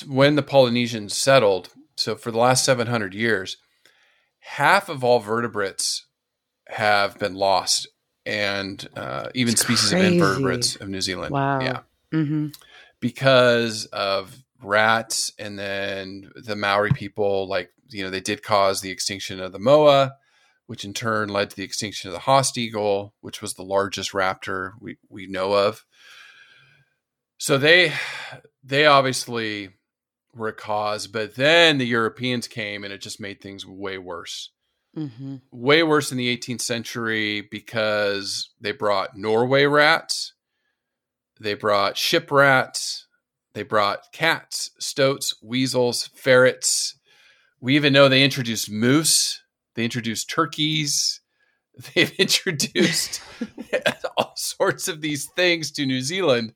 [0.07, 3.57] when the Polynesians settled, so for the last 700 years,
[4.39, 6.07] half of all vertebrates
[6.67, 7.87] have been lost,
[8.25, 10.07] and uh, even It's species crazy.
[10.07, 11.31] of invertebrates of New Zealand.
[11.31, 11.61] Wow.
[11.61, 11.79] Yeah
[12.11, 12.47] hmm
[13.01, 18.89] because of rats and then the Maori people, like, you know, they did cause the
[18.89, 20.15] extinction of the moa.
[20.67, 24.13] which in turn led to the extinction of the Haast eagle, which was the largest
[24.13, 25.85] raptor we, we know of.
[27.37, 27.93] So they
[28.63, 29.69] they obviously
[30.33, 34.51] were a cause, but then the Europeans came and it just made things way worse.
[34.97, 35.35] Mm-hmm.
[35.51, 40.33] Way worse in the 18th century because they brought Norway rats,
[41.39, 43.07] they brought ship rats,
[43.53, 46.97] they brought cats, stoats, weasels, ferrets.
[47.59, 49.41] We even know they introduced moose,
[49.75, 51.21] they introduced turkeys,
[51.95, 53.21] they've introduced
[54.17, 56.53] all sorts of these things to New Zealand,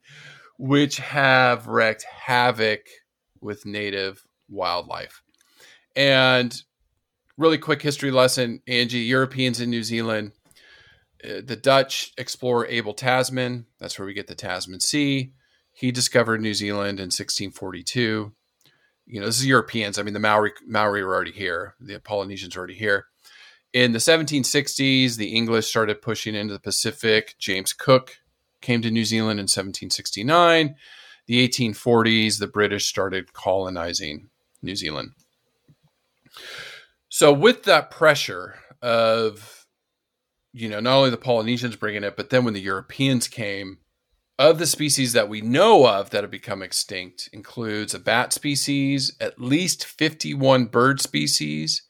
[0.58, 2.82] which have wreaked havoc
[3.42, 5.22] with native wildlife.
[5.96, 6.62] And
[7.38, 10.34] really quick history lesson, Angie, Europeans in New Zealand,
[11.24, 15.34] Uh, the Dutch explorer Abel Tasman, that's where we get the Tasman Sea.
[15.72, 18.32] He discovered New Zealand in 1642.
[19.08, 19.98] You know, this is Europeans.
[19.98, 21.76] I mean, the Maori Maori were already here.
[21.80, 23.08] The Polynesians were already here.
[23.74, 27.36] In the 1760s, the English started pushing into the Pacific.
[27.40, 28.18] James Cook
[28.62, 30.76] came to New Zealand in 1769
[31.30, 34.32] the 1840s, the British started colonizing
[34.64, 35.12] New Zealand.
[37.08, 39.59] So, with that pressure of,
[40.52, 43.80] you know, not only the Polynesians bringing it, but then when the Europeans came,
[44.40, 49.16] of the species that we know of that have become extinct includes a bat species,
[49.20, 51.84] at least 51 bird species,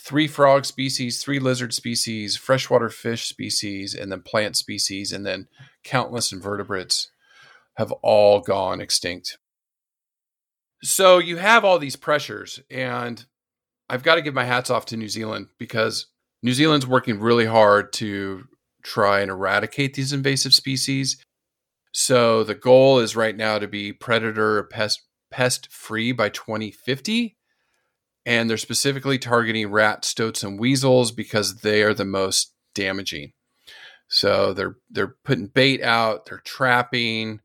[0.00, 5.46] three frog species, three lizard species, freshwater fish species, and then plant species, and then
[5.84, 7.12] countless invertebrates
[7.74, 9.38] have all gone extinct.
[10.82, 13.24] So you have all these pressures, and
[13.88, 16.06] I've got to give my hats off to New Zealand because
[16.42, 18.44] New Zealand's working really hard to
[18.82, 21.22] try and eradicate these invasive species.
[21.92, 27.36] So the goal is right now to be predator pest pest free by 2050
[28.28, 33.32] and they're specifically targeting rats, stoats and weasels because they are the most damaging.
[34.08, 37.40] So they're they're putting bait out, they're trapping,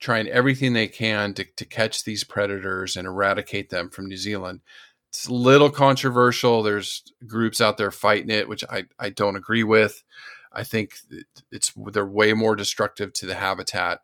[0.00, 4.60] trying everything they can to, to catch these predators and eradicate them from New Zealand.
[5.12, 6.62] It's a little controversial.
[6.62, 10.02] There's groups out there fighting it, which I, I don't agree with.
[10.50, 10.94] I think
[11.50, 14.00] it's they're way more destructive to the habitat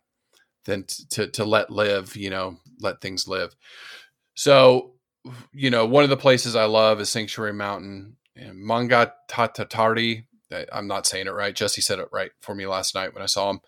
[0.66, 3.56] than to, to let live, you know, let things live.
[4.34, 4.92] So,
[5.52, 10.24] you know, one of the places I love is Sanctuary Mountain, and Manga Tatatari.
[10.72, 11.54] I'm not saying it right.
[11.54, 13.60] Jesse said it right for me last night when I saw him.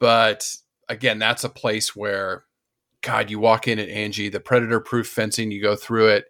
[0.00, 0.50] But
[0.88, 2.44] again, that's a place where,
[3.02, 6.26] God, you walk in at Angie, the predator proof fencing, you go through it.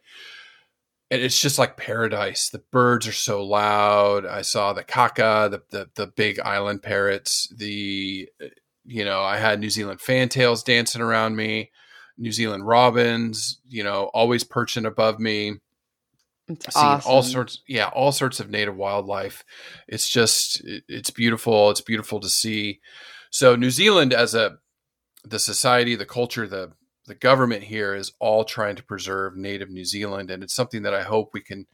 [1.10, 2.48] And it's just like paradise.
[2.48, 4.24] The birds are so loud.
[4.24, 7.52] I saw the kaka, the, the, the big island parrots.
[7.54, 8.28] The,
[8.86, 11.70] you know, I had New Zealand fantails dancing around me,
[12.16, 15.58] New Zealand robins, you know, always perching above me.
[16.48, 17.10] It's awesome.
[17.12, 19.44] all sorts yeah all sorts of native wildlife
[19.86, 22.80] it's just it- it's beautiful it's beautiful to see
[23.30, 24.58] so new zealand as a
[25.24, 26.72] the society the culture the
[27.06, 30.94] the government here is all trying to preserve native new zealand and it's something that
[30.94, 31.66] i hope we can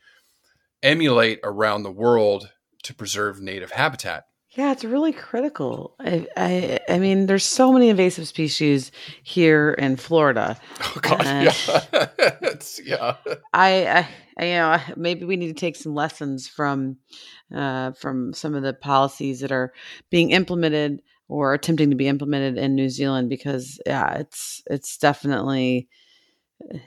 [0.83, 2.51] emulate around the world
[2.83, 4.25] to preserve native habitat
[4.57, 5.95] Yeah, it's really critical.
[6.01, 8.91] I, I, I mean, there's so many invasive species
[9.23, 10.57] here in Florida.
[10.81, 12.07] oh god Uh, yeah
[12.43, 13.17] it's, yeah
[13.53, 14.09] I, I,
[14.39, 16.97] I, you know, maybe we need to take some lessons from,
[17.55, 19.73] uh, from some of the policies that are
[20.11, 25.89] being implemented or attempting to be implemented in New Zealand because, yeah, it's it's definitely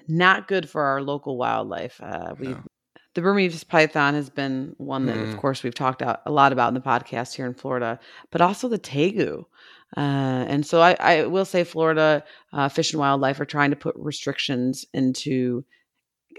[0.08, 2.00] not good for our local wildlife.
[2.02, 2.48] Uh, we.
[2.50, 2.64] No.
[3.14, 5.34] The Burmese python has been one that, Mhm.
[5.34, 8.00] of course, we've talked out a lot about in the podcast here in Florida,
[8.32, 9.44] but also the tegu.
[9.98, 12.24] Uh, and so I, I will say Florida
[12.54, 15.66] uh, Fish and Wildlife are trying to put restrictions into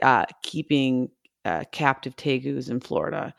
[0.01, 1.11] uh, keeping
[1.45, 3.35] uh, captive tegus in Florida.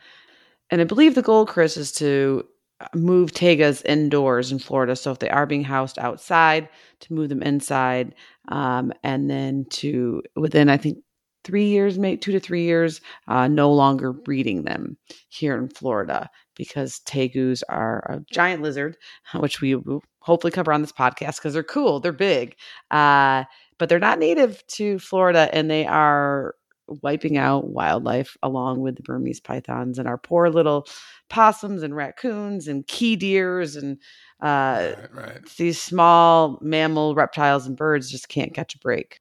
[0.70, 2.46] And I believe the goal, Chris, is to
[2.94, 4.96] move tegus indoors in Florida.
[4.96, 6.68] So if they are being housed outside,
[7.00, 8.14] to move them inside,
[8.48, 10.98] um, and then to within I think
[11.44, 14.96] three years, maybe two to three years, uh, no longer breeding them
[15.28, 18.96] here in Florida because tegus are a giant lizard,
[19.34, 19.76] which we
[20.20, 22.56] hopefully cover on this podcast because they're cool, they're big,
[22.90, 23.44] uh,
[23.78, 26.54] but they're not native to Florida, and they are
[27.02, 30.86] wiping out wildlife along with the Burmese pythons and our poor little
[31.30, 33.98] possums and raccoons and key deers and
[34.42, 39.20] uh, right, right these small mammal reptiles and birds just can't catch a break.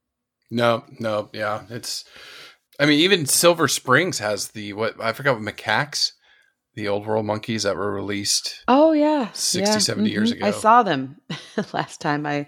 [0.51, 1.63] No, no, yeah.
[1.69, 2.05] It's
[2.79, 6.11] I mean, even Silver Springs has the what I forgot what macaques,
[6.75, 8.63] the old world monkeys that were released.
[8.67, 10.43] Oh yeah, 60, 70 years mhm.
[10.43, 10.59] I ago.
[10.59, 11.17] saw them
[11.73, 12.47] last time I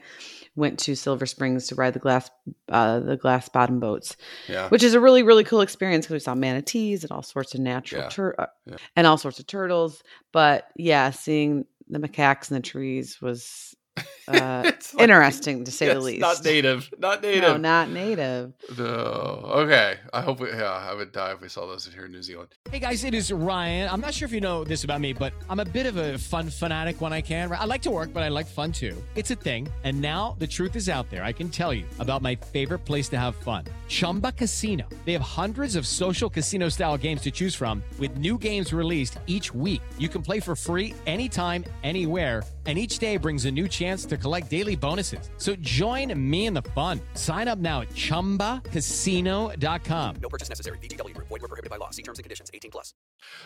[0.55, 2.29] went to Silver Springs to ride the glass
[2.69, 4.15] uh, the glass bottom boats,
[4.47, 4.69] Yeah.
[4.69, 7.59] which is a really really cool experience because we saw manatees and all sorts of
[7.59, 8.09] natural Yeah.
[8.09, 8.77] tur- uh, Yeah.
[8.95, 10.01] and all sorts of turtles.
[10.31, 13.74] But yeah, seeing the macaques in the trees was
[14.27, 16.21] uh, It's like- interesting to say the least.
[16.21, 16.89] Not native.
[16.99, 17.41] Not native.
[17.43, 18.53] No, not native.
[18.77, 18.84] No.
[18.86, 19.97] Okay.
[20.13, 20.39] I hope.
[20.39, 22.49] We, yeah, I would die if we saw those here in New Zealand.
[22.71, 23.89] Hey guys, it is Ryan.
[23.91, 26.17] I'm not sure if you know this about me, but I'm a bit of a
[26.17, 27.51] fun fanatic when I can.
[27.51, 28.95] I like to work, but I like fun too.
[29.15, 29.67] It's a thing.
[29.84, 31.23] And now the truth is out there.
[31.23, 34.86] I can tell you about my favorite place to have fun Chumba Casino.
[35.05, 39.19] They have hundreds of social casino style games to choose from, with new games released
[39.27, 39.81] each week.
[39.99, 42.43] You can play for free anytime, anywhere.
[42.67, 45.30] And each day brings a new chance to collect daily bonuses.
[45.38, 47.00] So join me in the fun.
[47.13, 50.15] Sign up now at chumbacasino.com.
[50.21, 50.78] No purchase necessary.
[50.80, 51.28] VGW Group.
[51.28, 51.91] Void were prohibited by law.
[51.91, 52.50] See terms and conditions.
[52.54, 52.93] 18 plus.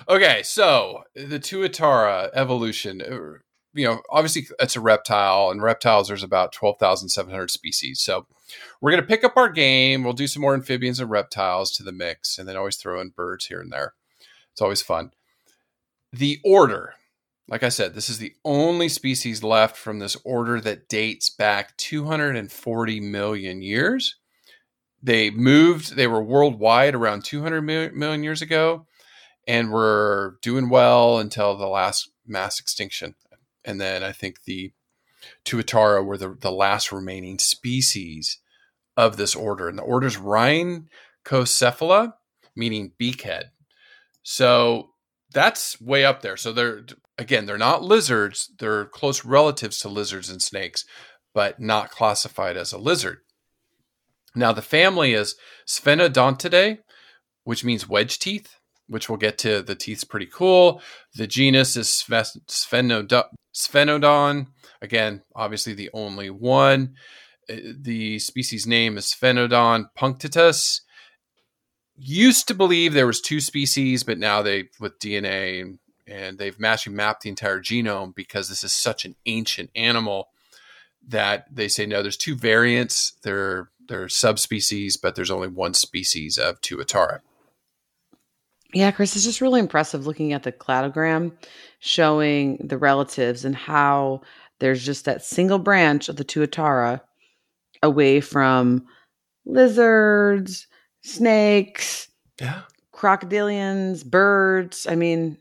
[0.08, 3.02] Okay, so the Tuatara evolution.
[3.02, 3.40] uh,
[3.74, 8.02] You know, obviously it's a reptile, and reptiles there's about twelve thousand seven hundred species.
[8.02, 8.26] So
[8.82, 10.04] we're gonna pick up our game.
[10.04, 13.10] We'll do some more amphibians and reptiles to the mix, and then always throw in
[13.10, 13.94] birds here and there.
[14.52, 15.12] It's always fun.
[16.12, 16.96] The order,
[17.50, 21.76] like I said, this is the only species left from this order that dates back
[21.78, 24.18] 240 million years.
[25.02, 28.86] They moved, they were worldwide around 200 million years ago
[29.48, 33.16] and were doing well until the last mass extinction.
[33.66, 34.72] And then I think the
[35.44, 38.40] Tuatara were the, the last remaining species
[38.96, 39.68] of this order.
[39.68, 42.14] And the order's Rhynchocephalia,
[42.56, 43.46] meaning beakhead.
[44.22, 44.92] So
[45.32, 46.38] that's way up there.
[46.38, 46.84] So they're
[47.20, 50.86] again, they're not lizards, they're close relatives to lizards and snakes,
[51.34, 53.20] but not classified as a lizard.
[54.36, 55.36] Now the family is
[55.68, 56.80] Sphenodontidae,
[57.44, 58.56] which means wedge teeth,
[58.88, 59.62] which we'll get to.
[59.62, 60.82] The teeth's pretty cool.
[61.16, 63.28] The genus is Sphenodon.
[64.82, 66.96] Again, obviously the only one.
[67.50, 70.82] Uh, The species name is Sphenodon punctatus
[72.02, 75.80] used to believe there was two species, but now they with DNA and,
[76.12, 80.30] and they've actually mapped the entire genome because this is such an ancient animal
[81.08, 83.14] that they say no, there's two variants.
[83.24, 87.20] They're they're subspecies, but there's only one species of Tuatara.
[88.72, 91.32] Yeah, Chris, it's just really impressive looking at the cladogram
[91.80, 94.22] showing the relatives and how
[94.60, 97.02] there's just that single branch of the Tuatara
[97.82, 98.86] away from
[99.46, 100.68] lizards,
[101.02, 102.62] snakes, Yeah,
[102.94, 104.86] crocodilians, birds.
[104.88, 105.38] I mean,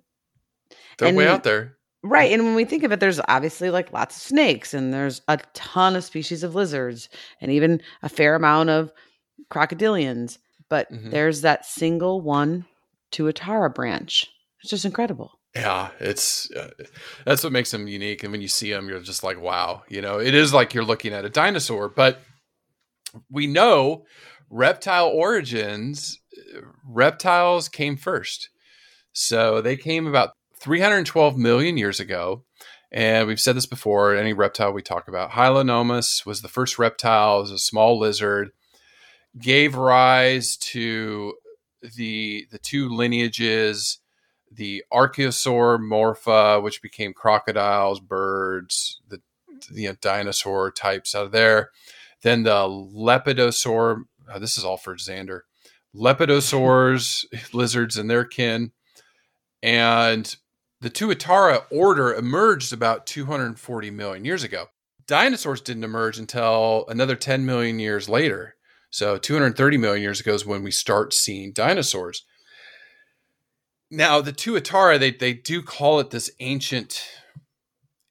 [0.99, 1.77] they're way out there.
[2.03, 2.31] right.
[2.33, 5.39] And when we think of it, there's obviously like lots of snakes and there's a
[5.55, 7.09] ton of species of lizards
[7.41, 8.93] and even a fair amount of
[9.51, 10.39] crocodilians.
[10.69, 11.11] But Mhm.
[11.11, 12.67] there's that single one
[13.13, 14.27] Tuatara branch.
[14.63, 15.33] It's just incredible.
[15.55, 16.71] Yeah, it's uh,
[17.25, 18.23] that's what makes them unique.
[18.23, 20.85] And when you see them, you're just like, wow, you know, it is like you're
[20.85, 21.89] looking at a dinosaur.
[21.89, 22.21] But
[23.31, 24.05] we know
[24.51, 26.19] reptile origins,
[26.55, 28.51] uh, reptiles came first.
[29.13, 32.45] So they came about 312 million years ago.
[32.91, 37.41] And we've said this before any reptile we talk about, Hylonomus was the first reptile,
[37.41, 38.51] was a small lizard,
[39.39, 41.35] gave rise to
[41.83, 43.99] the the two lineages
[44.51, 49.21] the Archosauromorpha, which became crocodiles, birds, the
[49.71, 51.71] you know, dinosaur types out of there.
[52.23, 54.05] Then the Lepidosaur.
[54.31, 55.41] uh, this is all for Xander.
[55.95, 58.73] Lepidosaurs, lizards and their kin,
[59.63, 60.37] and
[60.81, 64.67] the Tuatara order emerged about 240 million years ago.
[65.07, 68.55] Dinosaurs didn't emerge until another 10 million years later.
[68.91, 72.25] So 230 million years ago is when we start seeing dinosaurs.
[73.91, 77.09] Now, the Tuatara, they, they do call it this ancient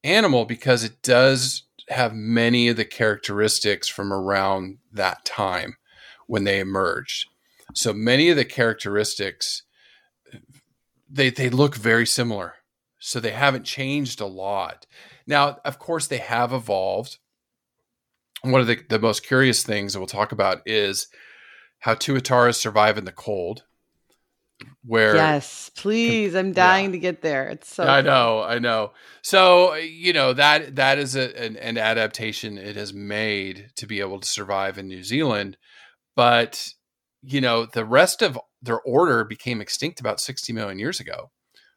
[0.03, 5.77] animal because it does have many of the characteristics from around that time
[6.25, 7.29] when they emerged.
[7.73, 9.63] So many of the characteristics,
[11.09, 12.55] they, they look very similar.
[12.99, 14.87] So they haven't changed a lot.
[15.27, 17.17] Now, of course, they have evolved.
[18.41, 21.07] One of the, the most curious things that we'll talk about is
[21.79, 23.63] how Tuataras survive in the cold.
[24.83, 26.33] Where Yes, please.
[26.33, 27.47] I'm dying to get there.
[27.49, 28.93] It's so I know, I know.
[29.21, 33.99] So you know that that is a, an, an adaptation it has made to be
[33.99, 35.57] able to survive in New Zealand,
[36.15, 36.69] but
[37.21, 41.31] you know the rest of their order became extinct about 60 million years ago.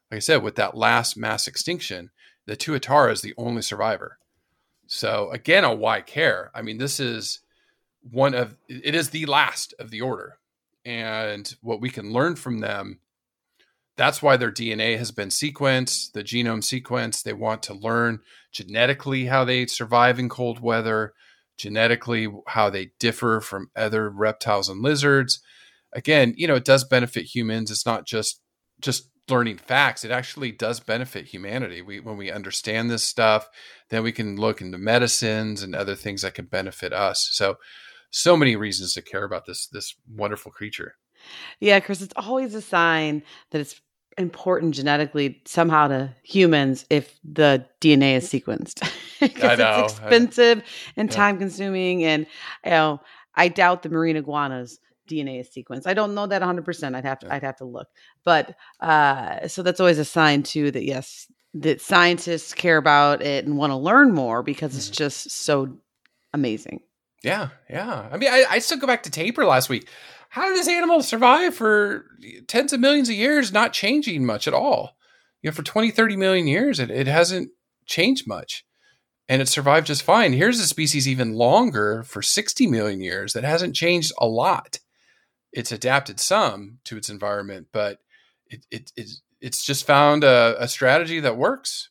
[0.09, 2.11] Like I said, with that last mass extinction,
[2.45, 4.17] the Tuatara is the only survivor.
[4.87, 6.51] So again, a why care?
[6.53, 7.39] I mean, this is
[8.09, 10.39] one of it is the last of the order,
[10.83, 12.99] and what we can learn from them
[13.97, 17.23] that's why their DNA has been sequenced, the genome sequenced.
[17.23, 18.21] They want to learn
[18.51, 21.13] genetically how they survive in cold weather
[21.57, 25.41] genetically, how they differ from other reptiles and lizards.
[25.93, 27.71] Again, you know, it does benefit humans.
[27.71, 28.41] It's not just
[28.79, 30.03] just learning facts.
[30.03, 31.81] It actually does benefit humanity.
[31.81, 33.47] We when we understand this stuff,
[33.89, 37.29] then we can look into medicines and other things that can benefit us.
[37.31, 37.55] So
[38.09, 40.95] so many reasons to care about this this wonderful creature.
[41.59, 43.79] Yeah, Chris, it's always a sign that it's
[44.17, 48.81] important genetically somehow to humans if the DNA is sequenced.
[49.43, 49.83] I know.
[49.83, 50.63] It's expensive
[50.97, 51.15] and Yeah.
[51.15, 52.03] time consuming.
[52.03, 52.25] And,
[52.65, 53.01] you know,
[53.35, 54.79] I doubt the marine iguanas
[55.09, 55.87] DNA is sequenced.
[55.87, 56.95] I don't know that 100%.
[56.95, 57.33] I'd have to.
[57.33, 57.87] I'd have to look.
[58.23, 63.45] But, uh, so that's always a sign too that yes, that scientists care about it
[63.45, 64.97] and want to learn more because it's Mhm.
[64.97, 65.77] just so
[66.33, 66.81] amazing.
[67.23, 68.09] Yeah, yeah.
[68.11, 69.87] I mean, I, I still go back to Tapir last week.
[70.29, 72.05] How did this animal survive for
[72.47, 74.95] tens of millions of years, not changing much at all?
[75.41, 77.49] You know, for 20, 30 million years, it, it hasn't
[77.85, 78.63] changed much.
[79.27, 80.33] And it survived just fine.
[80.33, 84.79] Here's a species even longer for 60 million years that hasn't changed a lot.
[85.53, 87.99] It's adapted some to its environment, but
[88.47, 91.89] it, it, it's it's just found a, a strategy that works.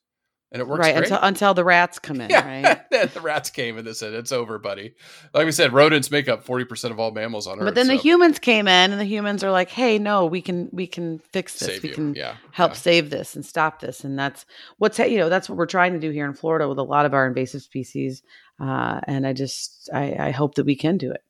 [0.53, 0.97] And it works right.
[0.97, 2.91] Until, until the rats come in, Yeah, right?
[3.15, 4.95] the rats came and they said it's over, buddy.
[5.33, 7.67] Like we said, rodents make up forty percent of all mammals on Earth.
[7.67, 10.69] But then the humans came in, and the humans are like, "Hey, no, we can
[10.73, 11.69] we can fix this.
[11.69, 11.95] save we you.
[11.95, 12.79] can yeah, help yeah.
[12.79, 14.45] save this and stop this." And that's
[14.79, 17.07] what's you know that's what we're trying to do here in Florida with a lot
[17.07, 18.25] of our invasive species.
[18.59, 21.23] Uh, and I just I, I hope that we can do it.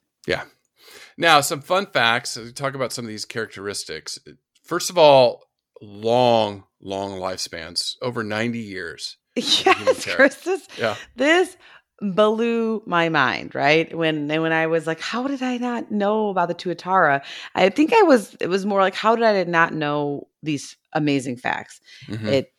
[1.21, 2.37] Now, some fun facts.
[2.37, 4.19] uh, Talk about some of these characteristics.
[4.65, 5.45] First of all,
[5.83, 9.17] long, long lifespans, over ninety years.
[9.37, 10.05] Yes.
[10.15, 11.57] Chris, this Yeah, this
[12.03, 16.49] blew my mind right when when i was like how did i not know about
[16.49, 17.21] the tuatara
[17.55, 21.37] i think i was it was more like how did i not know these amazing
[21.37, 22.25] facts Mhm.
[22.27, 22.55] it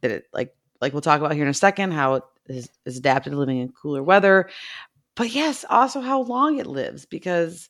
[0.00, 2.96] that it like like we'll talk about here in a second how it is, is
[2.96, 4.48] adapted to living in cooler weather
[5.14, 7.68] but yes also how long it lives because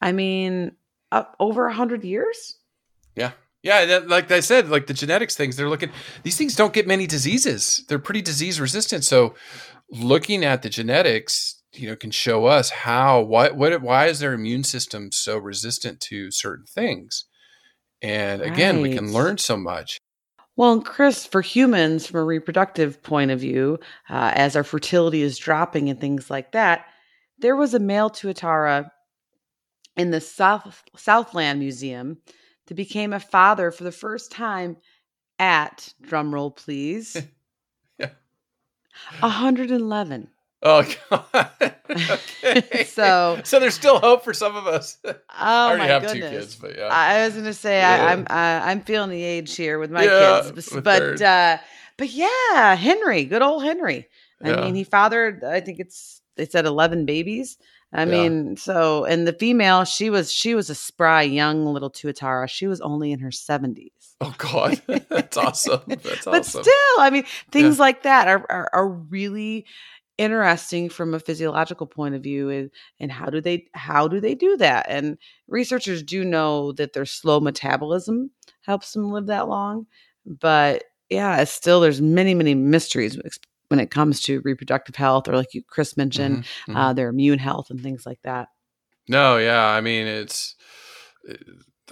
[0.00, 0.72] i mean
[1.12, 2.56] uh, over a hundred years
[3.16, 3.32] yeah,
[3.62, 3.84] yeah.
[3.86, 5.90] That, like I said, like the genetics things, they're looking.
[6.22, 7.84] These things don't get many diseases.
[7.88, 9.04] They're pretty disease resistant.
[9.04, 9.34] So,
[9.90, 14.34] looking at the genetics, you know, can show us how what what why is their
[14.34, 17.24] immune system so resistant to certain things.
[18.02, 19.98] And again, we can learn so much.
[20.54, 23.78] Well, Chris, for humans, from a reproductive point of view,
[24.08, 26.86] uh, as our fertility is dropping and things like that,
[27.38, 28.90] there was a male tuatara
[29.96, 32.18] in the South Southland Museum
[32.66, 34.76] that became a father for the first time
[35.38, 37.16] at drumroll, please,
[37.98, 38.10] Yeah.
[39.20, 40.28] 111.
[40.62, 41.26] Oh God.
[41.90, 42.84] okay.
[42.86, 44.98] So- so there's still hope for some of us.
[45.04, 46.30] Oh I already my have goodness.
[46.30, 46.86] two kids, but yeah.
[46.86, 48.04] I was gonna say Yeah.
[48.04, 51.58] I, I'm uh, I'm feeling the age here with my Yeah, kids, with but uh,
[51.98, 54.08] but yeah, Henry, good old Henry.
[54.42, 54.60] I Yeah.
[54.62, 55.44] mean, he fathered.
[55.44, 57.58] I think it's they said eleven babies.
[57.92, 58.10] I Yeah.
[58.10, 62.48] mean, so and the female, she was she was a spry young little tuatara.
[62.48, 64.16] She was only in her seventies.
[64.20, 64.80] oh God.
[65.08, 65.80] That's awesome.
[65.86, 66.62] That's But awesome.
[66.64, 69.66] still, I mean, things like that are, are are really
[70.18, 74.34] interesting from a physiological point of view and, and how do they how do they
[74.34, 78.30] do that and researchers do know that their slow metabolism
[78.62, 79.86] helps them live that long
[80.24, 83.18] but yeah it's still there's many many mysteries
[83.68, 86.76] when it comes to reproductive health or like you chris mentioned Mhm, mhm.
[86.76, 88.48] uh, their immune health and things like that
[89.08, 89.64] No, yeah.
[89.64, 90.56] I mean, it's
[91.30, 91.34] uh,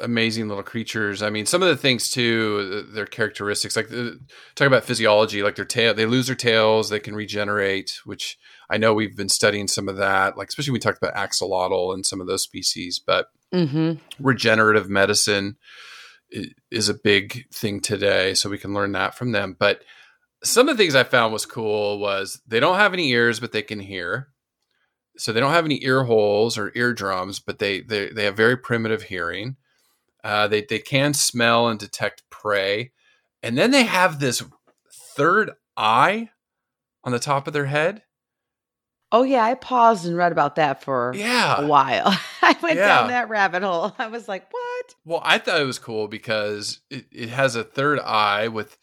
[0.02, 1.22] amazing little creatures.
[1.22, 4.18] I mean, some of the things too, their characteristics, like the,
[4.56, 8.36] talk about physiology, like their tail, they lose their tails, they can regenerate, which
[8.68, 11.94] I know we've been studying some of that, like especially when we talked about axolotl
[11.94, 13.92] and some of those species, but mm-hmm.
[14.18, 15.56] regenerative medicine
[16.70, 18.34] is a big thing today.
[18.34, 19.54] So we can learn that from them.
[19.56, 19.82] But
[20.44, 23.52] some of the things I found was cool was they don't have any ears, but
[23.52, 24.28] they can hear.
[25.16, 28.56] So they don't have any ear holes or eardrums, but they they, they have very
[28.56, 29.56] primitive hearing.
[30.22, 32.92] Uh, they they can smell and detect prey,
[33.42, 34.42] and then they have this
[35.16, 36.30] third eye
[37.04, 38.02] on the top of their head.
[39.12, 42.06] oh yeah i paused and read about that for Yeah, a while
[42.42, 42.86] i went Yeah.
[42.86, 46.80] down that rabbit hole i was like what Well, I thought it was cool because
[46.90, 48.76] it, it has a third eye with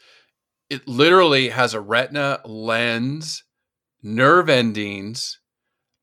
[0.71, 3.43] it literally has a retina lens,
[4.01, 5.39] nerve endings,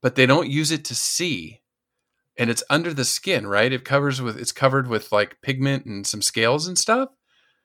[0.02, 1.62] but they don't use it to see.
[2.36, 3.72] And it's under the skin, right?
[3.72, 7.08] It covers with it's covered with like pigment and some scales and stuff.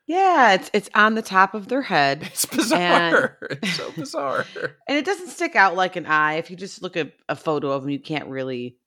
[0.07, 3.37] yeah it's it's on the top of their head It's bizarre.
[3.51, 4.45] it's so bizarre.
[4.87, 7.71] and it doesn't stick out like an eye if you just look at a photo
[7.71, 8.77] of them you can't really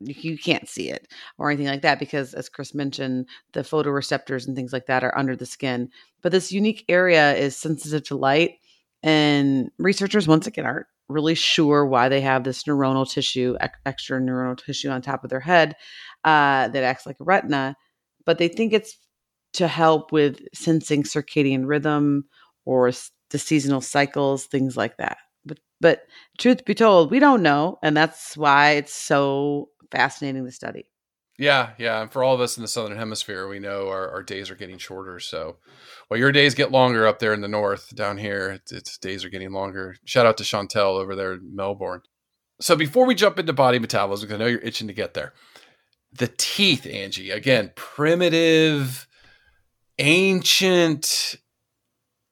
[0.00, 4.56] you can't see it or anything like that because as chris mentioned the photoreceptors and
[4.56, 5.90] things like that are under the skin
[6.22, 8.52] but this unique area is sensitive to light
[9.02, 14.62] And researchers, once again, aren't really sure why they have this neuronal tissue, extra neuronal
[14.62, 15.74] tissue on top of their head
[16.24, 17.76] uh, that acts like a retina,
[18.26, 18.96] but they think it's
[19.54, 22.24] to help with sensing circadian rhythm
[22.66, 22.92] or
[23.30, 25.16] the seasonal cycles, things like that.
[25.46, 26.02] But, but
[26.38, 30.86] truth be told, we don't know, and that's why it's so fascinating to study.
[31.38, 32.02] Yeah, yeah.
[32.02, 34.54] And for all of us in the southern hemisphere, we know our, our days are
[34.54, 35.18] getting shorter.
[35.20, 35.56] So,
[36.10, 37.94] well, your days get longer up there in the north.
[37.96, 39.96] Down here, it's, it's days are getting longer.
[40.04, 42.02] Shout out to Chantel over there in Melbourne.
[42.60, 45.32] So, before we jump into body metabolism, 'cause I know you're itching to get there.
[46.12, 49.08] The teeth, Angie, again, primitive,
[49.98, 51.36] ancient.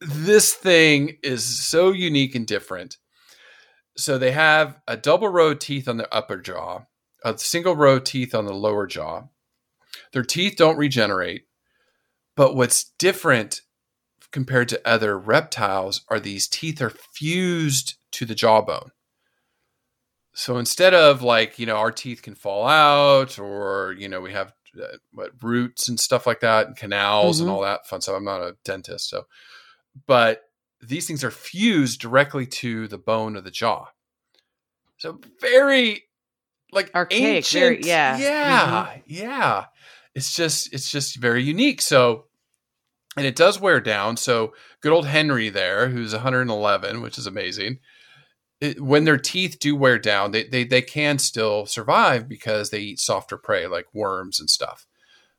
[0.02, 2.98] This thing is so unique and different.
[3.96, 6.82] So, they have a double row teeth on the upper jaw
[7.24, 9.24] a single row of teeth on the lower jaw.
[10.12, 11.44] Their teeth don't regenerate,
[12.36, 13.62] but what's different
[14.30, 18.90] compared to other reptiles are these teeth are fused to the jawbone.
[20.34, 24.32] So instead of like, you know, our teeth can fall out or, you know, we
[24.32, 27.42] have uh, what roots and stuff like that and canals Mhm.
[27.42, 28.16] and all that fun stuff.
[28.16, 29.26] I'm not a dentist, so
[30.06, 30.42] but
[30.80, 33.86] these things are fused directly to the bone of the jaw.
[34.98, 36.07] So very
[36.72, 38.18] like Archaic, ancient, very- yeah.
[38.18, 39.00] yeah, mm-hmm.
[39.06, 39.64] yeah.
[40.14, 41.80] It's just it's just very unique.
[41.80, 42.24] So,
[43.16, 44.16] and it does wear down.
[44.16, 47.78] So good old Henry there, who's 111, which is amazing.
[48.60, 52.80] It, when their teeth do wear down, they, they they can still survive because they
[52.80, 54.86] eat softer prey like worms and stuff.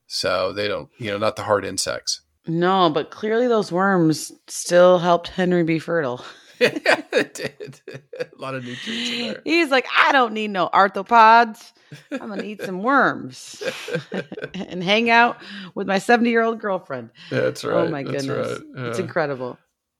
[0.07, 2.21] So they don't, you know, not the hard insects.
[2.47, 6.23] No, but clearly those worms still helped Henry be fertile.
[6.59, 7.81] it did.
[8.19, 9.41] A lot of nutrients in there.
[9.43, 11.71] He's like, I don't need no arthropods.
[12.11, 13.63] I'm gonna eat some worms
[14.53, 15.37] and hang out
[15.75, 17.09] with my 70 year old girlfriend.
[17.29, 17.87] That's oh right.
[17.87, 18.87] oh my That's goodness, right.
[18.87, 19.57] it's incredible.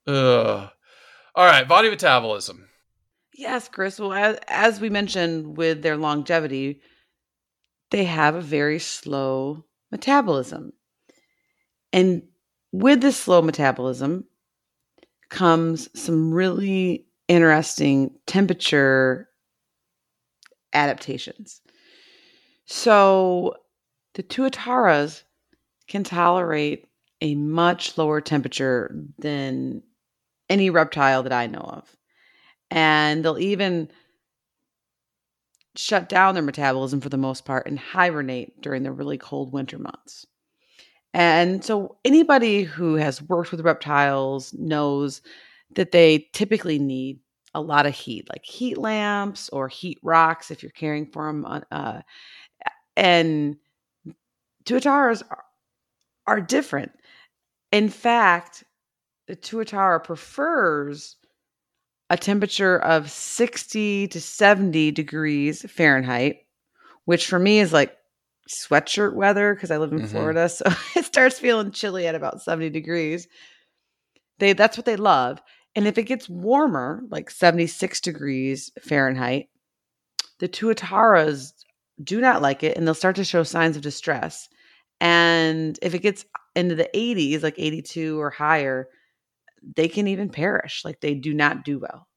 [0.07, 0.69] Ugh.
[1.35, 2.67] All right, body metabolism.
[3.33, 3.99] Yes, Chris.
[3.99, 6.81] Well, as, as we mentioned with their longevity,
[7.91, 10.73] they have a very slow metabolism.
[11.93, 12.23] And
[12.71, 14.25] with this slow metabolism
[15.29, 19.29] comes some really interesting temperature
[20.73, 21.61] adaptations.
[22.65, 23.55] So
[24.15, 25.23] the tuataras
[25.87, 26.85] can tolerate
[27.21, 29.83] a much lower temperature than
[30.49, 31.95] any reptile that I know of
[32.71, 33.89] and they'll even
[35.75, 39.79] shut down their metabolism for the most part and hibernate during the really cold winter
[39.79, 40.25] months.
[41.13, 45.21] And so anybody who has worked with reptiles knows
[45.75, 47.19] that they typically need
[47.53, 51.63] a lot of heat, like heat lamps or heat rocks if you're caring for them.
[51.71, 52.01] Uh,
[52.95, 53.57] and
[54.65, 55.43] tuataras are,
[56.27, 56.91] are different.
[57.71, 58.63] In fact,
[59.27, 61.15] the tuatara prefers
[62.09, 66.39] a temperature of 60 to 70 degrees Fahrenheit,
[67.05, 67.95] which for me is like
[68.49, 70.09] sweatshirt weather because I live in Mhm.
[70.09, 70.49] Florida.
[70.49, 73.27] So it starts feeling chilly at about 70 degrees.
[74.39, 75.41] They that's what they love.
[75.75, 79.47] And if it gets warmer, like 76 degrees Fahrenheit,
[80.39, 81.53] the tuataras
[82.03, 84.49] do not like it and they'll start to show signs of distress.
[84.99, 86.25] And if it gets
[86.55, 88.87] into the 80s, like 82 or higher,
[89.75, 90.83] they can even perish.
[90.83, 92.07] Like they do not do well.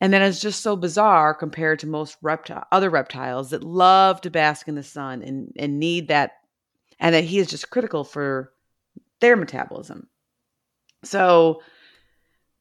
[0.00, 4.30] And then it's just so bizarre compared to most reptile other reptiles that love to
[4.30, 6.32] bask in the sun and, and need that
[6.98, 8.52] and that he is just critical for
[9.20, 10.08] their metabolism.
[11.04, 11.62] So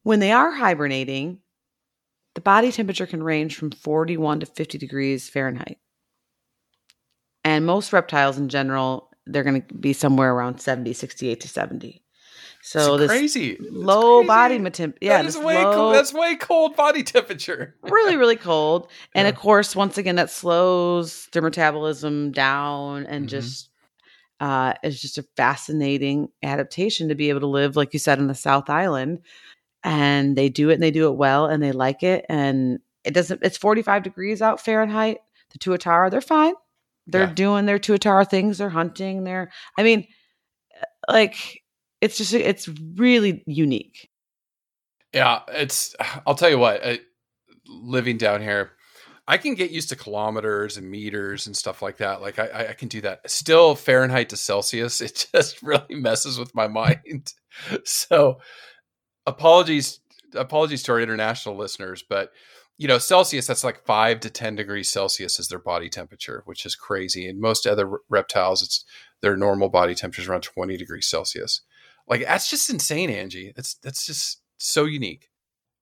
[0.03, 1.39] when they are hibernating,
[2.35, 5.77] the body temperature can range from 41 to 50 degrees Fahrenheit.
[7.43, 12.03] And most reptiles in general, they're going to be somewhere around 70, 68 to 70.
[12.61, 13.51] So It's this crazy.
[13.51, 14.27] It's low crazy.
[14.27, 15.95] body temp, yeah, that is way low, cold.
[15.95, 17.75] That's way cold body temperature.
[17.83, 18.89] really, really cold.
[19.15, 19.29] And Yeah.
[19.29, 23.29] of course, once again, that slows their metabolism down and Mhm.
[23.29, 23.69] just
[24.41, 28.27] uh, is just a fascinating adaptation to be able to live, like you said, in
[28.27, 29.19] the South Island.
[29.83, 32.25] And they do it and they do it well and they like it.
[32.29, 35.17] And it doesn't, it's 45 degrees out Fahrenheit.
[35.51, 36.53] The Tuatara, they're fine.
[37.05, 37.33] They're Yeah.
[37.33, 38.59] doing their Tuatara things.
[38.59, 39.25] They're hunting.
[39.25, 40.07] They're, I mean,
[41.09, 41.61] like,
[42.01, 44.09] it's just, it's really unique.
[45.13, 45.95] Yeah, it's.
[46.25, 46.81] I'll tell you what.
[47.67, 48.71] Living down here,
[49.27, 52.19] I can get used to kilometers and meters and stuff like that.
[52.19, 53.29] Like I- I, can do that.
[53.29, 57.33] Still, Fahrenheit to Celsius, it just really messes with my mind.
[57.83, 58.39] So,
[59.27, 59.99] apologies,
[60.33, 62.31] apologies to our international listeners, but
[62.79, 66.65] you know, Celsius, that's like five to ten degrees Celsius is their body temperature, which
[66.65, 67.27] is crazy.
[67.27, 68.85] And most other reptiles, it's
[69.21, 71.61] their normal body temperature is around twenty degrees Celsius.
[72.09, 73.53] Like that's just insane, Angie.
[73.55, 75.29] That's that's just so unique.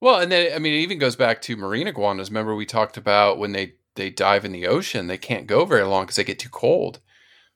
[0.02, 2.30] Well, and then I mean, it even goes back to marine iguanas.
[2.30, 5.84] Remember, we talked about when they they dive in the ocean, they can't go very
[5.84, 7.00] long because they get too cold.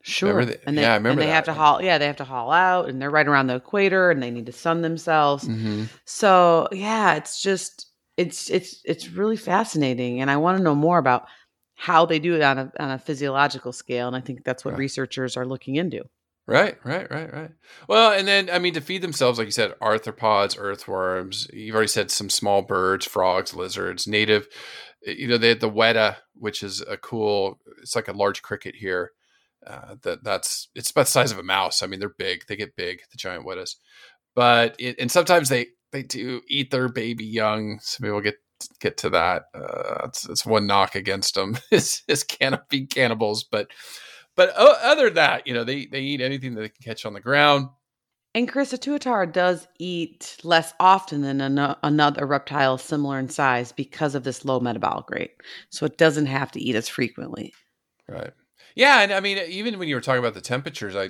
[0.04, 0.44] Sure.
[0.46, 1.82] The- and they, yeah, I remember and they have to haul.
[1.82, 4.48] Yeah, they have to haul out, and they're right around the equator, and they need
[4.48, 5.46] to sun themselves.
[5.46, 10.76] hmm So yeah, it's just it's it's it's really fascinating, and I want to know
[10.76, 11.28] more about
[11.76, 14.72] how they do it on a on a physiological scale, and I think that's what
[14.72, 14.80] Right.
[14.80, 16.04] researchers are looking into.
[16.52, 17.52] Right, right, right, right.
[17.88, 21.48] Well, and then I mean to feed themselves, like you said, arthropods, earthworms.
[21.54, 24.48] You've already said some small birds, frogs, lizards, native.
[25.08, 27.60] eh, You know, they had the weta, which is a cool.
[27.82, 29.12] It's like a large cricket here.
[29.66, 31.84] Uh, that that's it's about the size of a mouse.
[31.84, 32.46] I mean, they're big.
[32.48, 33.76] They get big, the giant wetas.
[34.36, 37.80] But it, and sometimes they they do eat their baby young.
[37.82, 38.38] So maybe we'll get
[38.82, 39.44] get to that.
[39.56, 43.68] Uh, it's, it's one knock against them is is canopy cannibals, but
[44.36, 47.14] but other than that, you know, they they eat anything that they can catch on
[47.14, 47.70] the ground.
[48.34, 53.74] And Chris, a tuatara does eat less often than ano- another reptile similar in size
[53.74, 55.32] because of this low metabolic rate.
[55.70, 57.54] So it doesn't have to eat as frequently.
[58.08, 58.32] Right.
[58.76, 61.10] Yeah, and I mean, even when you were talking about the temperatures, I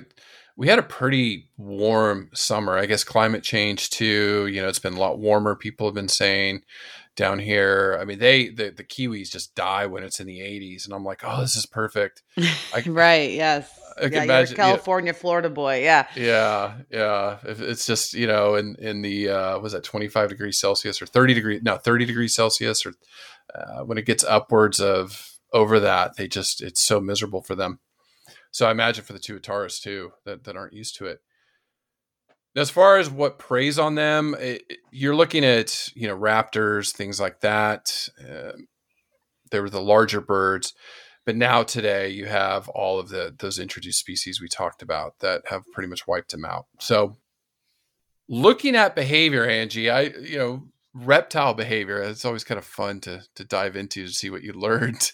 [0.56, 2.76] we had a pretty warm summer.
[2.76, 4.48] I guess climate change too.
[4.48, 5.54] You know, it's been a lot warmer.
[5.54, 6.62] People have been saying
[7.16, 7.98] down here.
[8.00, 11.04] I mean, they the the kiwis just die when it's in the 80s, and I'm
[11.04, 12.22] like, oh, this is perfect.
[12.38, 13.30] I- right?
[13.32, 13.70] Yes.
[13.98, 14.70] I can yeah, imagine- you're yeah.
[14.70, 15.82] a California, Florida boy.
[15.82, 16.06] Yeah.
[16.16, 17.38] Yeah, yeah.
[17.44, 21.34] It's just you know in in the uh, was that 25 degrees Celsius or 30
[21.34, 22.94] degrees no 30 degrees Celsius or
[23.54, 27.80] uh, when it gets upwards of over that they just it's so miserable for them.
[28.50, 31.20] So I imagine for the tuataras too that that aren't used to it.
[32.54, 37.20] As far as what preys on them, it, you're looking at you know raptors, things
[37.20, 38.08] like that.
[38.28, 38.68] Um
[39.52, 40.74] there were the larger birds,
[41.24, 45.42] but now today you have all of the those introduced species we talked about that
[45.46, 46.66] have pretty much wiped them out.
[46.80, 47.16] So,
[48.28, 50.62] looking at behavior, Angie, I you know
[50.94, 52.02] reptile behavior.
[52.02, 55.12] It's always kind of fun to to dive into to see what you learned.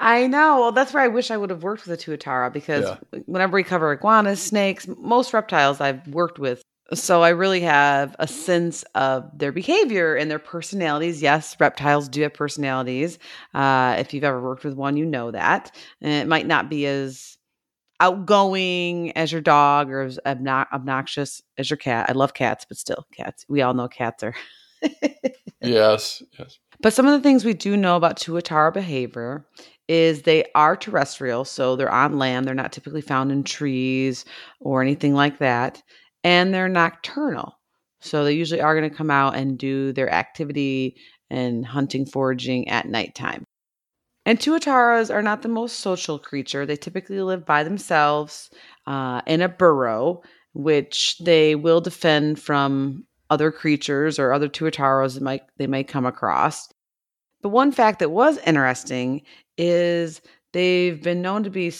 [0.00, 0.60] I know.
[0.60, 3.20] Well, that's where I wish I would have worked with a tuatara because Yeah.
[3.26, 6.62] whenever we cover iguanas, snakes, most reptiles I've worked with.
[6.94, 11.20] So I really have a sense of their behavior and their personalities.
[11.20, 13.18] Yes, reptiles do have personalities.
[13.52, 15.70] Uh, if you've ever worked with one, you know that.
[16.00, 17.36] And it might not be as
[18.00, 22.06] outgoing as your dog or as obnoxious as your cat.
[22.08, 23.44] I love cats, but still, cats.
[23.48, 24.34] We all know cats are.
[25.62, 26.58] Yes, yes.
[26.80, 29.46] But some of the things we do know about tuatara behavior
[29.88, 32.46] is they are terrestrial, so they're on land.
[32.46, 34.24] They're not typically found in trees
[34.60, 35.82] or anything like that.
[36.22, 37.54] And they're nocturnal.
[38.00, 40.96] So they usually are going to come out and do their activity
[41.30, 43.44] and hunting, foraging at nighttime.
[44.24, 46.66] And tuataras are not the most social creature.
[46.66, 48.50] They typically live by themselves
[48.86, 50.22] uh, in a burrow,
[50.52, 56.06] which they will defend from other creatures or other tuataras that might they might come
[56.06, 56.68] across.
[57.42, 59.22] But one fact that was interesting
[59.56, 60.20] is
[60.52, 61.72] they've been known to be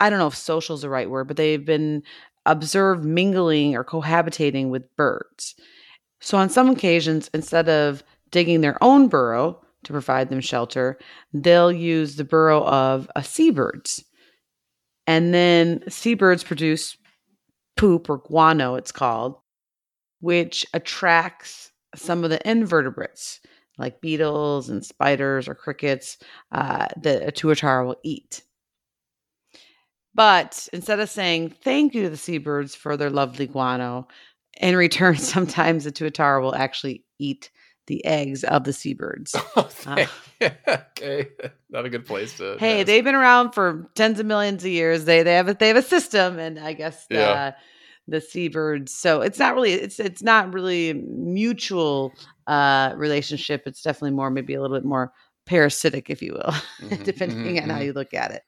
[0.00, 2.02] I don't know if social is the right word, but they've been
[2.46, 5.54] observed mingling or cohabitating with birds.
[6.20, 10.98] So on some occasions, instead of digging their own burrow to provide them shelter,
[11.32, 14.04] they'll use the burrow of a seabirds.
[15.06, 16.96] And then seabirds produce
[17.76, 19.36] poop or guano, it's called,
[20.20, 23.40] which attracts some of the invertebrates
[23.78, 26.18] like beetles and spiders or crickets
[26.52, 28.42] uh, that a tuatara will eat.
[30.14, 34.08] But instead of saying thank you to the seabirds for their lovely guano,
[34.60, 37.50] in return, sometimes the tuatara will actually eat
[37.86, 39.34] the eggs of the seabirds.
[40.68, 41.28] okay,
[41.70, 42.56] not a good place to.
[42.58, 42.86] hey, nest.
[42.86, 45.04] they've been around for tens of millions of years.
[45.04, 47.52] They they have a, they have a system, and I guess the, Yeah.
[48.08, 48.92] The seabirds.
[48.94, 52.16] So it's not really it's it's not really mutual
[52.48, 53.64] uh, relationship.
[53.66, 55.12] It's definitely more maybe a little bit more
[55.46, 57.86] parasitic, if you will, Mhm, depending mhm, on how mhm.
[57.86, 58.42] you look at it.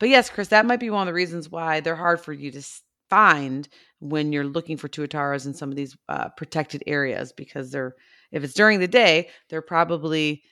[0.00, 2.50] But yes, Chris, that might be one of the reasons why they're hard for you
[2.52, 2.62] to
[3.10, 3.68] find
[4.00, 7.94] when you're looking for tuataras in some of these uh, protected areas because they're
[8.32, 10.42] if it's during the day, they're probably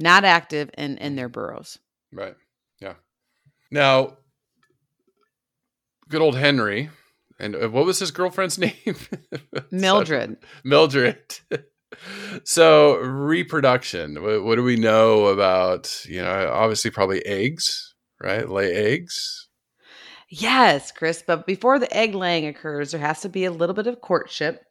[0.00, 1.78] not active in in their burrows.
[2.12, 2.36] Right.
[2.80, 2.94] Yeah.
[3.70, 4.18] Now,
[6.08, 6.90] good old Henry,
[7.42, 8.96] and uh, what was his girlfriend's name?
[9.70, 10.36] Mildred.
[10.64, 11.40] Mildred.
[12.44, 14.22] so reproduction.
[14.22, 16.04] What, what do we know about?
[16.06, 18.48] You know, obviously, probably eggs, right?
[18.48, 19.48] Lay eggs.
[20.28, 23.86] Yes, Chris, but before the egg laying occurs, there has to be a little bit
[23.86, 24.64] of courtship.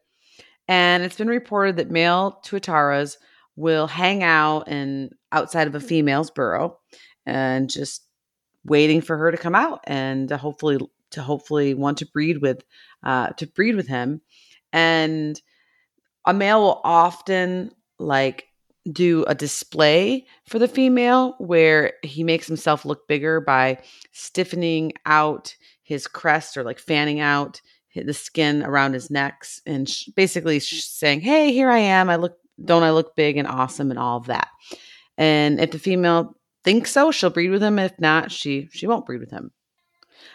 [0.66, 3.16] And it's been reported that male tuataras
[3.54, 6.78] will hang out in outside of a female's burrow
[7.26, 8.04] and just
[8.64, 10.78] waiting for her to come out and hopefully
[11.12, 12.64] to hopefully want to breed with
[13.02, 14.20] uh, to breed with him.
[14.72, 15.40] And
[16.26, 18.46] a male will often like
[18.90, 23.78] do a display for the female where he makes himself look bigger by
[24.12, 27.60] stiffening out his crest or like fanning out
[27.94, 32.08] the skin around his necks and sh- basically sh- saying, "Hey, here I am.
[32.08, 34.48] I look don't I look big and awesome and all of that."
[35.18, 36.34] And if the female
[36.64, 37.78] thinks so, she'll breed with him.
[37.78, 39.52] If not, she she won't breed with him.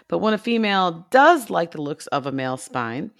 [0.07, 3.11] But when a female does like the looks of a male spine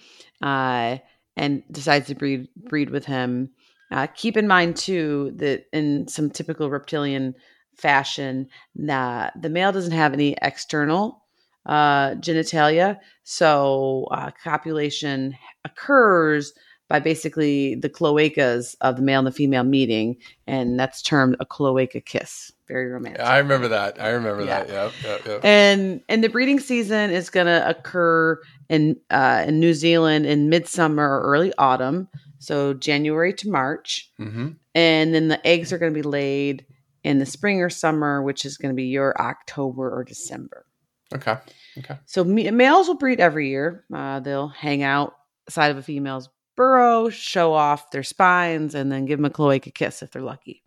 [0.42, 0.98] uh,
[1.36, 3.50] and decides to breed breed with him,
[3.90, 7.34] uh, keep in mind too that in some typical reptilian
[7.76, 11.24] fashion, the male doesn't have any external
[11.66, 16.52] uh, genitalia, so uh, copulation occurs
[16.88, 20.16] by basically the cloacas of the male and the female meeting,
[20.46, 22.50] and that's termed a cloaca kiss.
[22.68, 23.22] Very romantic.
[23.22, 24.00] I remember that.
[24.00, 24.64] I remember Yeah.
[24.64, 24.68] that.
[24.68, 25.40] Yep, yep, yep.
[25.44, 28.38] and and the breeding season is going to occur
[28.68, 32.08] in uh, in New Zealand in midsummer or early autumn,
[32.38, 36.64] so January to March, hmm and then the eggs are going to be laid
[37.02, 40.66] in the spring or summer, which is going to be your October or December.
[41.14, 41.36] Okay.
[41.78, 41.98] Okay.
[42.04, 43.84] So males will breed every year.
[43.92, 45.14] Uh, they'll hang out
[45.48, 49.70] side of a female's burrow, show off their spines, and then give them a cloaca
[49.70, 50.62] kiss if they're lucky.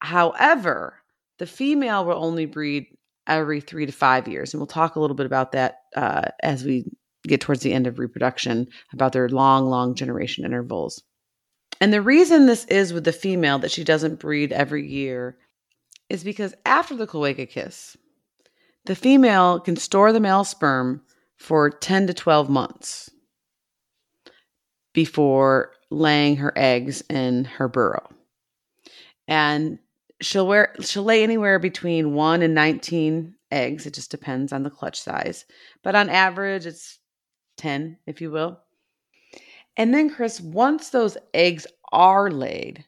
[0.00, 0.94] However,
[1.38, 2.86] the female will only breed
[3.26, 6.64] every three to five years, and we'll talk a little bit about that uh, as
[6.64, 6.84] we
[7.26, 11.02] get towards the end of reproduction about their long, long generation intervals.
[11.80, 15.38] And the reason this is with the female that she doesn't breed every year
[16.08, 17.96] is because after the cloaca kiss,
[18.84, 21.02] the female can store the male sperm
[21.36, 23.10] for 10 to 12 months
[24.92, 28.08] before laying her eggs in her burrow.
[29.28, 29.78] And
[30.20, 33.86] she'll wear she'll lay anywhere between 1 and 19 eggs.
[33.86, 35.44] It just depends on the clutch size.
[35.82, 36.98] But on average it's
[37.56, 38.58] 10, if you will.
[39.76, 42.84] And then Chris, once those eggs are laid,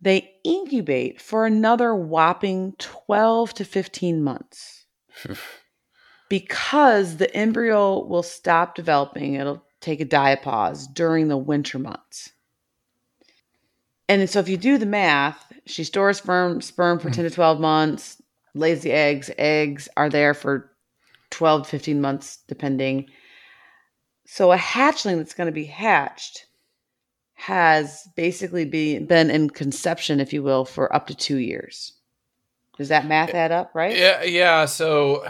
[0.00, 4.86] they incubate for another whopping 12 to 15 months
[6.28, 9.34] because the embryo will stop developing.
[9.34, 12.32] It'll take a diapause during the winter months.
[14.08, 17.14] And so if you do the math, she stores sperm sperm for hmm.
[17.14, 18.20] 10 to 12 months,
[18.54, 20.70] lays the eggs, eggs are there for
[21.30, 23.08] 12 to 15 months depending.
[24.26, 26.46] So a hatchling that's going to be hatched
[27.34, 31.92] has basically be, been in conception, if you will, for up to two years.
[32.76, 33.96] Does that math add up, right?
[33.96, 34.22] Yeah.
[34.24, 34.64] Yeah.
[34.66, 35.26] So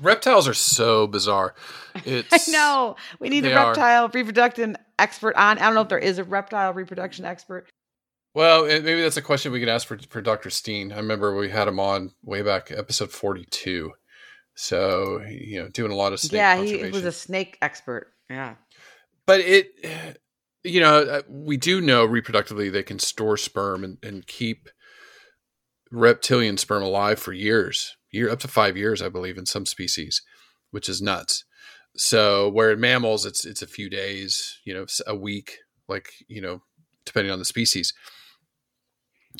[0.00, 1.54] reptiles are so bizarre.
[2.04, 2.94] It's I know.
[3.18, 3.66] We need a They are.
[3.66, 5.58] reptile reproduction expert on.
[5.58, 7.66] I don't know if there is a reptile reproduction expert.
[8.38, 10.48] Well, maybe that's a question we can ask for, for Dr.
[10.48, 10.92] Steen.
[10.92, 13.90] I remember we had him on way back episode 42.
[14.54, 18.12] So, you know, doing a lot of snake yeah, he was a snake expert.
[18.30, 18.54] Yeah.
[19.26, 20.20] but it,
[20.62, 24.68] you know, uh, we do know reproductively they can store sperm and, and keep
[25.90, 30.22] reptilian sperm alive for years, year up to five years, I believe, in some species,
[30.70, 31.44] which is nuts.
[31.96, 35.58] So, where in mammals, it's it's a few days, you know, a week,
[35.88, 36.62] like you know,
[37.04, 37.92] depending on the species.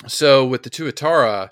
[0.07, 1.51] So, with the tuatara,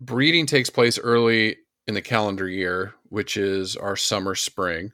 [0.00, 4.92] breeding takes place early in the calendar year, which is our summer spring.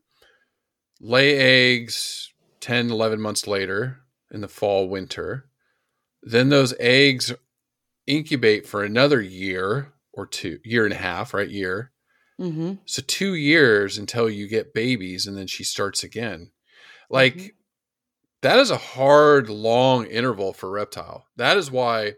[1.01, 4.01] Lay eggs 10, 11 months later
[4.33, 5.49] in the fall, winter.
[6.23, 7.33] Then those eggs
[8.07, 11.49] incubate for another year or two, year and a half, right?
[11.49, 11.93] Year.
[12.41, 12.75] Mm-hmm.
[12.87, 16.51] So two years until you get babies, and then she starts again.
[17.11, 17.51] Like Mhm.
[18.43, 21.27] that is a hard, long interval for reptile.
[21.37, 22.15] That is why,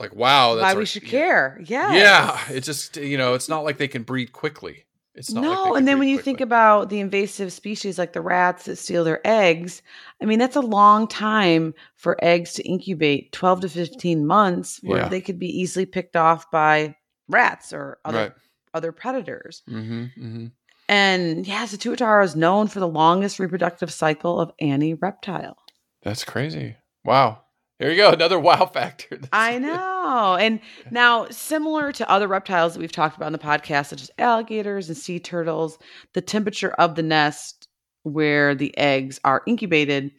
[0.00, 1.60] like, wow, that's Why our- we should care.
[1.64, 1.92] Yeah.
[1.94, 4.84] Yeah, it's just you know, it's not like they can breed quickly.
[5.14, 5.42] It's not.
[5.42, 6.32] No, can and then when you quickly.
[6.32, 9.82] think about the invasive species like the rats that steal their eggs,
[10.22, 15.00] I mean, that's a long time for eggs to incubate 12 to 15 months where
[15.02, 15.08] Yeah.
[15.08, 16.94] they could be easily picked off by
[17.28, 18.32] rats or other right,
[18.72, 19.62] other predators.
[19.68, 20.46] mm-hmm, mm-hmm.
[20.88, 25.56] And yeah the tuatara is known for the longest reproductive cycle of any reptile.
[26.02, 26.76] that's crazy.
[27.04, 27.42] Wow,
[27.80, 29.18] here you go, another wow factor.
[29.32, 30.36] I know.
[30.38, 30.60] And
[30.90, 34.88] now, similar to other reptiles that we've talked about in the podcast, such as alligators
[34.88, 35.78] and sea turtles,
[36.12, 37.68] the temperature of the nest
[38.02, 40.12] where the eggs are incubated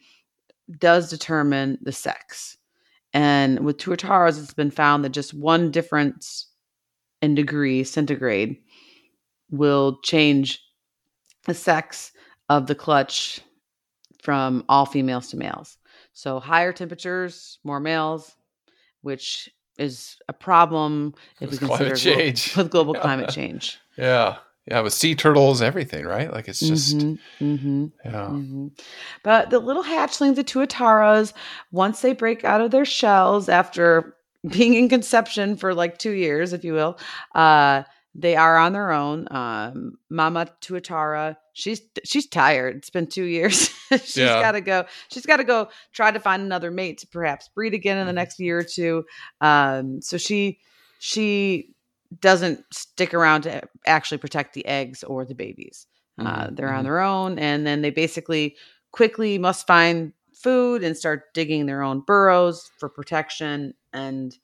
[0.78, 2.56] does determine the sex.
[3.12, 6.48] And with tuataras, it's been found that just one difference
[7.20, 8.56] in degree centigrade
[9.50, 10.60] will change
[11.44, 12.10] the sex
[12.48, 13.40] of the clutch
[14.22, 15.76] from all females to males.
[16.12, 18.36] So higher temperatures, more males,
[19.02, 22.56] which is a problem if we With climate consider glo- change.
[22.56, 23.78] with global climate change.
[23.98, 24.36] Yeah,
[24.66, 26.32] Yeah, with sea turtles, everything, right?
[26.32, 27.92] Like it's just Mhm, mhm.
[28.04, 28.26] yeah.
[28.28, 28.68] hmm
[29.22, 31.34] But the little hatchlings, the tuataras,
[31.72, 34.16] once they break out of their shells after
[34.48, 36.98] being in conception for like two years, if you will,
[37.34, 37.82] uh,
[38.14, 39.26] they are on their own.
[39.30, 42.76] Um, Mama tuatara, she's she's tired.
[42.76, 43.68] It's been two years.
[43.90, 44.40] she's Yeah.
[44.40, 44.84] got to go.
[45.08, 48.12] She's got to go try to find another mate to perhaps breed again in the
[48.12, 49.04] next year or two.
[49.40, 50.58] Um, so she
[50.98, 51.74] she
[52.20, 55.86] doesn't stick around to actually protect the eggs or the babies.
[56.18, 56.84] Uh, Mhm, they're on mhm.
[56.84, 58.56] their own, and then they basically
[58.92, 64.36] quickly must find food and start digging their own burrows for protection and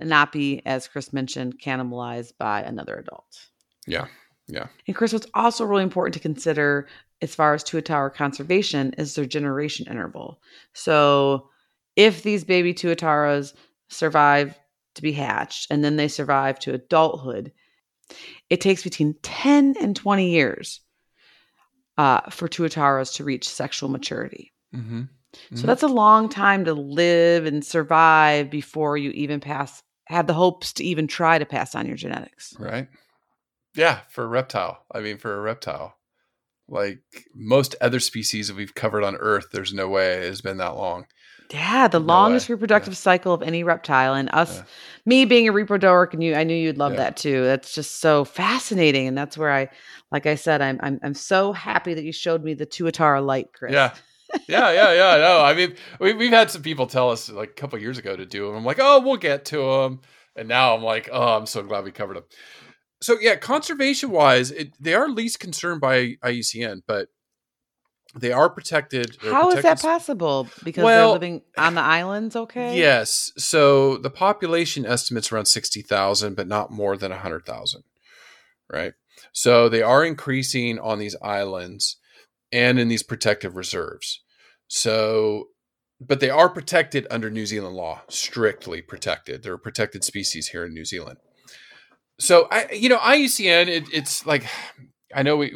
[0.00, 3.48] not be, as Chris mentioned, cannibalized by another adult.
[3.86, 4.06] Yeah.
[4.48, 4.66] Yeah.
[4.86, 6.88] And Chris, what's also really important to consider
[7.20, 10.40] as far as tuatara conservation is their generation interval.
[10.72, 11.48] So
[11.96, 13.54] if these baby tuataras
[13.88, 14.58] survive
[14.94, 17.52] to be hatched and then they survive to adulthood,
[18.50, 20.80] it takes between 10 and 20 years
[21.96, 24.52] uh, for tuataras to reach sexual maturity.
[24.74, 25.02] Mm-hmm.
[25.54, 25.66] So Mhm.
[25.66, 30.72] that's a long time to live and survive before you even pass, have the hopes
[30.74, 32.54] to even try to pass on your genetics.
[32.58, 32.88] Right.
[33.74, 34.84] Yeah, for a reptile.
[34.92, 35.94] I mean, for a reptile,
[36.68, 37.00] like
[37.34, 40.76] most other species that we've covered on Earth, there's no way it has been that
[40.76, 41.06] long.
[41.50, 42.54] Yeah, the No longest way.
[42.54, 42.98] reproductive Yeah.
[42.98, 44.64] cycle of any reptile, and us, Yeah.
[45.04, 46.98] me being a reprodork, and you, I knew you'd love Yeah.
[46.98, 47.44] that too.
[47.44, 49.68] That's just so fascinating, and that's where I,
[50.10, 53.48] like I said, I'm, I'm, I'm so happy that you showed me the Tuatara light,
[53.54, 53.72] Chris.
[53.72, 53.94] Yeah.
[54.48, 55.16] Yeah, yeah, yeah.
[55.18, 58.16] No, I mean, we, we've had some people tell us like a couple years ago
[58.16, 58.56] to do them.
[58.56, 60.00] I'm like, oh, we'll get to them.
[60.36, 62.24] And now I'm like, oh, I'm so glad we covered them.
[63.02, 67.08] So yeah, conservation wise, they are least concerned by IUCN, but
[68.14, 69.16] they are protected.
[69.20, 70.48] How is that possible?
[70.62, 72.78] Because Well- they're living on the islands, okay?
[72.78, 73.32] Yes.
[73.38, 77.82] So the population estimates around 60,000, but not more than 100,000.
[78.70, 78.92] Right.
[79.32, 81.98] So they are increasing on these islands
[82.50, 84.21] and in these protective reserves.
[84.74, 85.48] So,
[86.00, 89.42] but they are protected under New Zealand law, strictly protected.
[89.42, 91.18] They're a protected species here in New Zealand.
[92.18, 94.46] So, I, you know, IUCN, it, it's like,
[95.14, 95.54] I know we,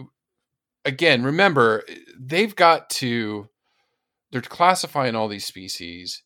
[0.84, 1.82] again, remember,
[2.20, 3.48] they've got to,
[4.32, 6.22] they're classifying all these species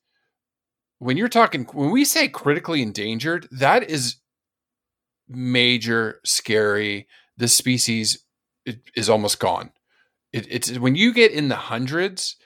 [0.98, 4.16] when you're talking when we say critically endangered that is
[5.28, 8.24] major scary this species
[8.94, 9.70] is almost gone
[10.32, 12.36] it, it's when you get in the hundreds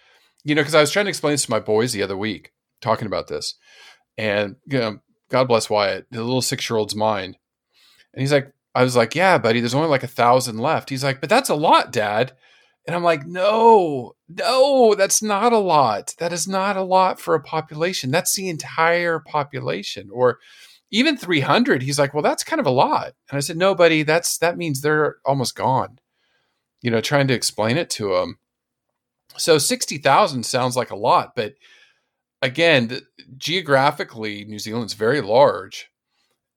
[0.44, 2.52] you know because i was trying to explain this to my boys the other week
[2.80, 3.54] talking about this
[4.16, 4.98] and you know
[5.30, 7.36] god bless wyatt the little six year old's mind
[8.12, 11.04] and he's like i was like yeah buddy there's only like a thousand left he's
[11.04, 12.32] like but that's a lot dad
[12.86, 16.14] and I'm like, no, no, that's not a lot.
[16.18, 18.10] That is not a lot for a population.
[18.10, 20.10] That's the entire population.
[20.12, 20.38] Or
[20.90, 21.82] even 300.
[21.82, 23.14] He's like, well, that's kind of a lot.
[23.30, 25.98] And I said, no, buddy, that's that means they're almost gone.
[26.82, 28.38] You know, trying to explain it to him.
[29.36, 31.54] So 60,000 sounds like a lot, but
[32.40, 33.02] again, the,
[33.36, 35.90] geographically, New Zealand's very large.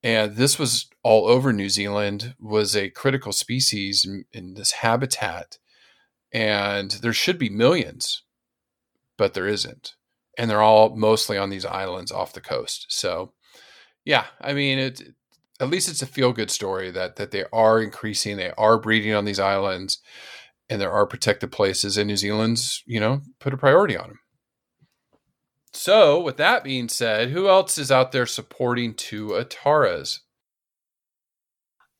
[0.03, 5.57] And this was all over New Zealand, was a critical species in, in this habitat
[6.31, 8.23] and there should be millions,
[9.17, 9.95] but there isn't.
[10.37, 12.87] And they're all mostly on these islands off the coast.
[12.89, 13.33] So,
[14.05, 15.01] yeah, I mean, it
[15.59, 19.13] at least it's a feel good story that that they are increasing, they are breeding
[19.13, 19.99] on these islands,
[20.69, 21.97] and there are protected places.
[21.97, 24.19] And New Zealand's, you know, put a priority on them.
[25.73, 30.19] So, with that being said, who else is out there supporting Tuataras?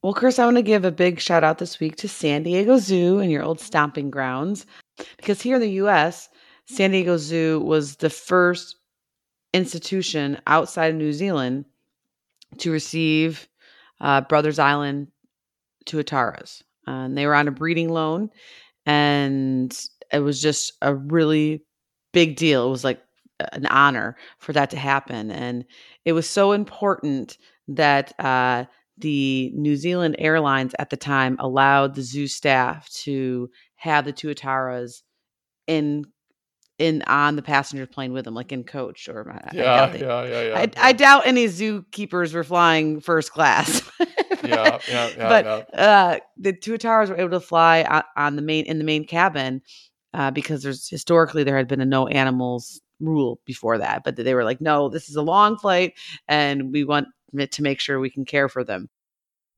[0.02, 2.78] Well, Chris, I want to give a big shout out this week to San Diego
[2.78, 4.66] Zoo and your old stomping grounds.
[5.18, 6.30] Because here in the US,
[6.66, 8.78] San Diego Zoo was the first
[9.54, 11.66] institution outside of New Zealand
[12.60, 13.48] to receive
[14.00, 15.08] uh, Brothers Island
[15.86, 16.62] tuataras.
[16.62, 18.30] Uh, and they were on a breeding loan,
[18.86, 19.78] and
[20.12, 21.64] it was just a really
[22.14, 22.68] big deal.
[22.68, 23.02] It was like
[23.52, 25.32] an honor for that to happen.
[25.32, 25.66] And
[26.06, 28.66] it was so important that uh,
[28.98, 35.04] the New Zealand Airlines at the time allowed the zoo staff to have the tuataras
[35.68, 36.06] in
[36.80, 40.00] in on the passenger plane with them, like in coach or I- I doubt they-
[40.24, 43.82] yeah, yeah, I, I doubt any zookeepers were flying first class.
[44.00, 45.46] yeah, yeah, yeah, but
[45.80, 49.62] uh, the tuataras were able to fly on, on the main in the main cabin
[50.14, 54.34] uh, because there's historically there had been a no animals rule before that, but they
[54.34, 55.94] were like, no, this is a long flight,
[56.28, 57.08] and we want
[57.52, 58.90] to make sure we can care for them.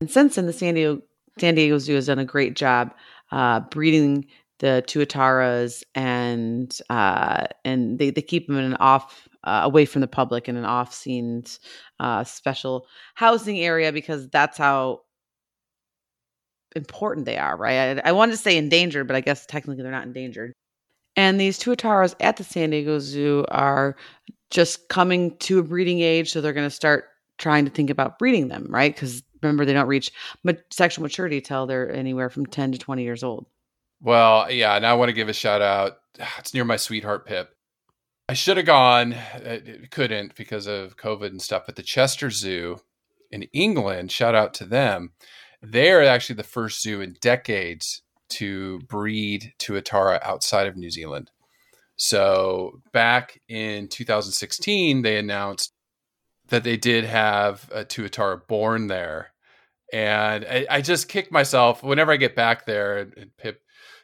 [0.00, 1.02] And since then, the San Diego
[1.38, 2.92] San Diego Zoo has done a great job
[3.30, 4.26] uh, breeding
[4.60, 10.00] the tuataras, and uh, and they, they keep them in an off uh, away from
[10.00, 11.58] the public in an off scenes,
[11.98, 15.00] uh, special housing area because that's how
[16.76, 17.98] important they are, right?
[17.98, 20.52] I, I wanted to say endangered, but I guess technically they're not endangered.
[21.16, 23.96] And these tuataras at the San Diego Zoo are
[24.50, 27.06] just coming to a breeding age, so they're going to start
[27.38, 28.94] trying to think about breeding them, right?
[28.94, 30.12] Because remember, they don't reach
[30.44, 33.46] ma- sexual maturity till they're anywhere from 10 to 20 years old.
[34.00, 35.98] Well, yeah, and I want to give a shout out.
[36.38, 37.54] It's near my sweetheart Pip.
[38.28, 39.58] I should have gone, uh,
[39.90, 41.64] couldn't because of COVID and stuff.
[41.66, 42.78] But the Chester Zoo
[43.30, 45.12] in England, shout out to them.
[45.62, 51.30] They're actually the first zoo in decades to breed tuatara outside of New Zealand.
[51.96, 55.72] So back in 2016, they announced
[56.48, 59.32] that they did have a tuatara born there,
[59.92, 62.98] and I, I just kicked myself whenever I get back there.
[62.98, 63.60] And Pip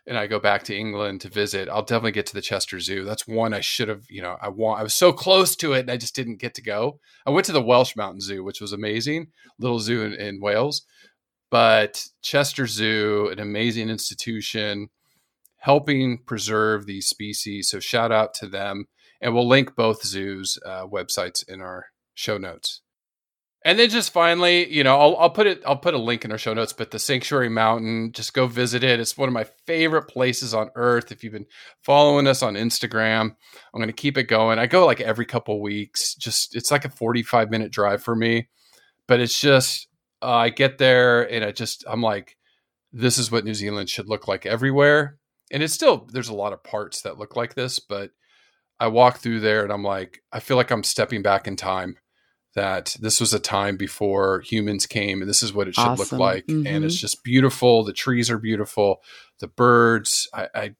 [0.07, 3.05] and I go back to England to visit, I'll definitely get to the Chester Zoo.
[3.05, 5.81] That's one I should have, you know, I want I was so close to it
[5.81, 7.01] and I just didn't get to go.
[7.27, 9.29] I went to the Welsh Mountain Zoo, which was amazing,
[9.59, 10.83] little zoo in, in Wales.
[11.51, 14.89] But Chester Zoo, an amazing institution,
[15.59, 17.69] helping preserve these species.
[17.69, 18.87] So shout out to them.
[19.21, 22.83] And we'll link both zoos' uh, websites in our show notes.
[23.67, 26.31] And then just finally, you know, I'll, I'll put it, I'll put a link in
[26.31, 29.01] our show notes, but the Sanctuary Mountain, just go visit it.
[29.01, 31.11] It's one of my favorite places on earth.
[31.11, 31.49] If you've been
[31.83, 34.61] following us on Instagram, I'm going to keep it going.
[34.61, 38.47] I go like every couple weeks, just, it's like a 45 minute drive for me,
[39.09, 39.89] but it's just,
[40.23, 42.37] uh, I get there and I just, I'm like,
[42.93, 45.19] this is what New Zealand should look like everywhere.
[45.51, 48.12] And it's still, there's a lot of parts that look like this, but
[48.79, 51.97] I walk through there and I'm like, I feel like I'm stepping back in time
[52.57, 56.19] that this was a time before humans came and this is what it should Awesome.
[56.19, 56.85] look like and Mhm.
[56.85, 57.85] it's just beautiful.
[57.85, 59.03] The trees are beautiful.
[59.39, 60.75] The birds i, I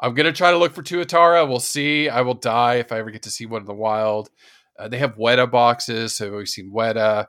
[0.00, 1.48] i'm gonna try to look for tuatara.
[1.48, 2.08] We'll see.
[2.08, 4.30] I will die if i ever get to see one in the wild.
[4.78, 7.26] Uh, they have weta boxes so we've seen weta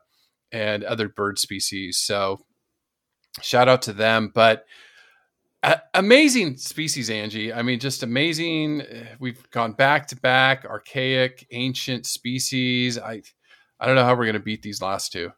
[0.51, 2.39] and other bird species so
[3.41, 4.31] shout out to them.
[4.33, 4.65] But
[5.93, 7.51] amazing species angie.
[7.53, 8.83] I mean just amazing.
[9.19, 12.97] We've gone back to back archaic ancient species.
[12.97, 13.21] I
[13.79, 15.31] i don't know how we're going to beat these last two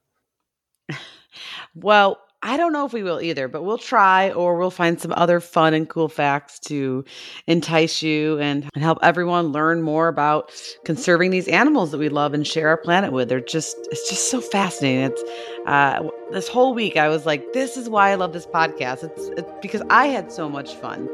[1.76, 5.12] Well, I don't know if we will either, but we'll try or we'll find some
[5.16, 7.04] other fun and cool facts to
[7.48, 10.52] entice you and, and help everyone learn more about
[10.86, 13.28] conserving these animals that we love and share our planet with.
[13.28, 15.12] They're just it's just so fascinating.
[15.12, 15.24] It's
[15.66, 19.04] uh this whole week I was like this is why I love this podcast.
[19.04, 21.10] It's, it's because I had so much fun.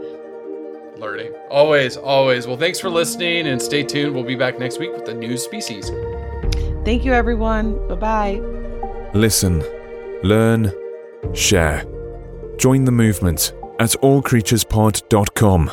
[0.97, 4.93] learning always always well thanks for listening and stay tuned we'll be back next week
[4.93, 5.91] with a new species
[6.85, 7.79] Thank you everyone.
[7.87, 8.41] Bye-bye.
[9.15, 9.63] Listen,
[10.23, 10.71] learn,
[11.33, 11.83] share.
[12.57, 15.71] Join the movement at allcreaturespod.com.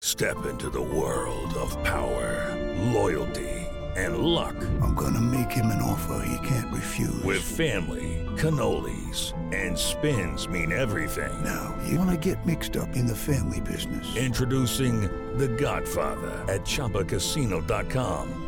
[0.00, 2.56] Step into the world of power,
[2.92, 3.50] loyalty,
[3.96, 4.56] and luck.
[4.80, 7.22] I'm gonna make him an offer he can't refuse.
[7.22, 11.44] With family, cannolis, and spins mean everything.
[11.44, 14.16] now, you wanna get mixed up in the family business.
[14.16, 15.02] Introducing
[15.36, 18.47] The Godfather at ChumbaCasino.com.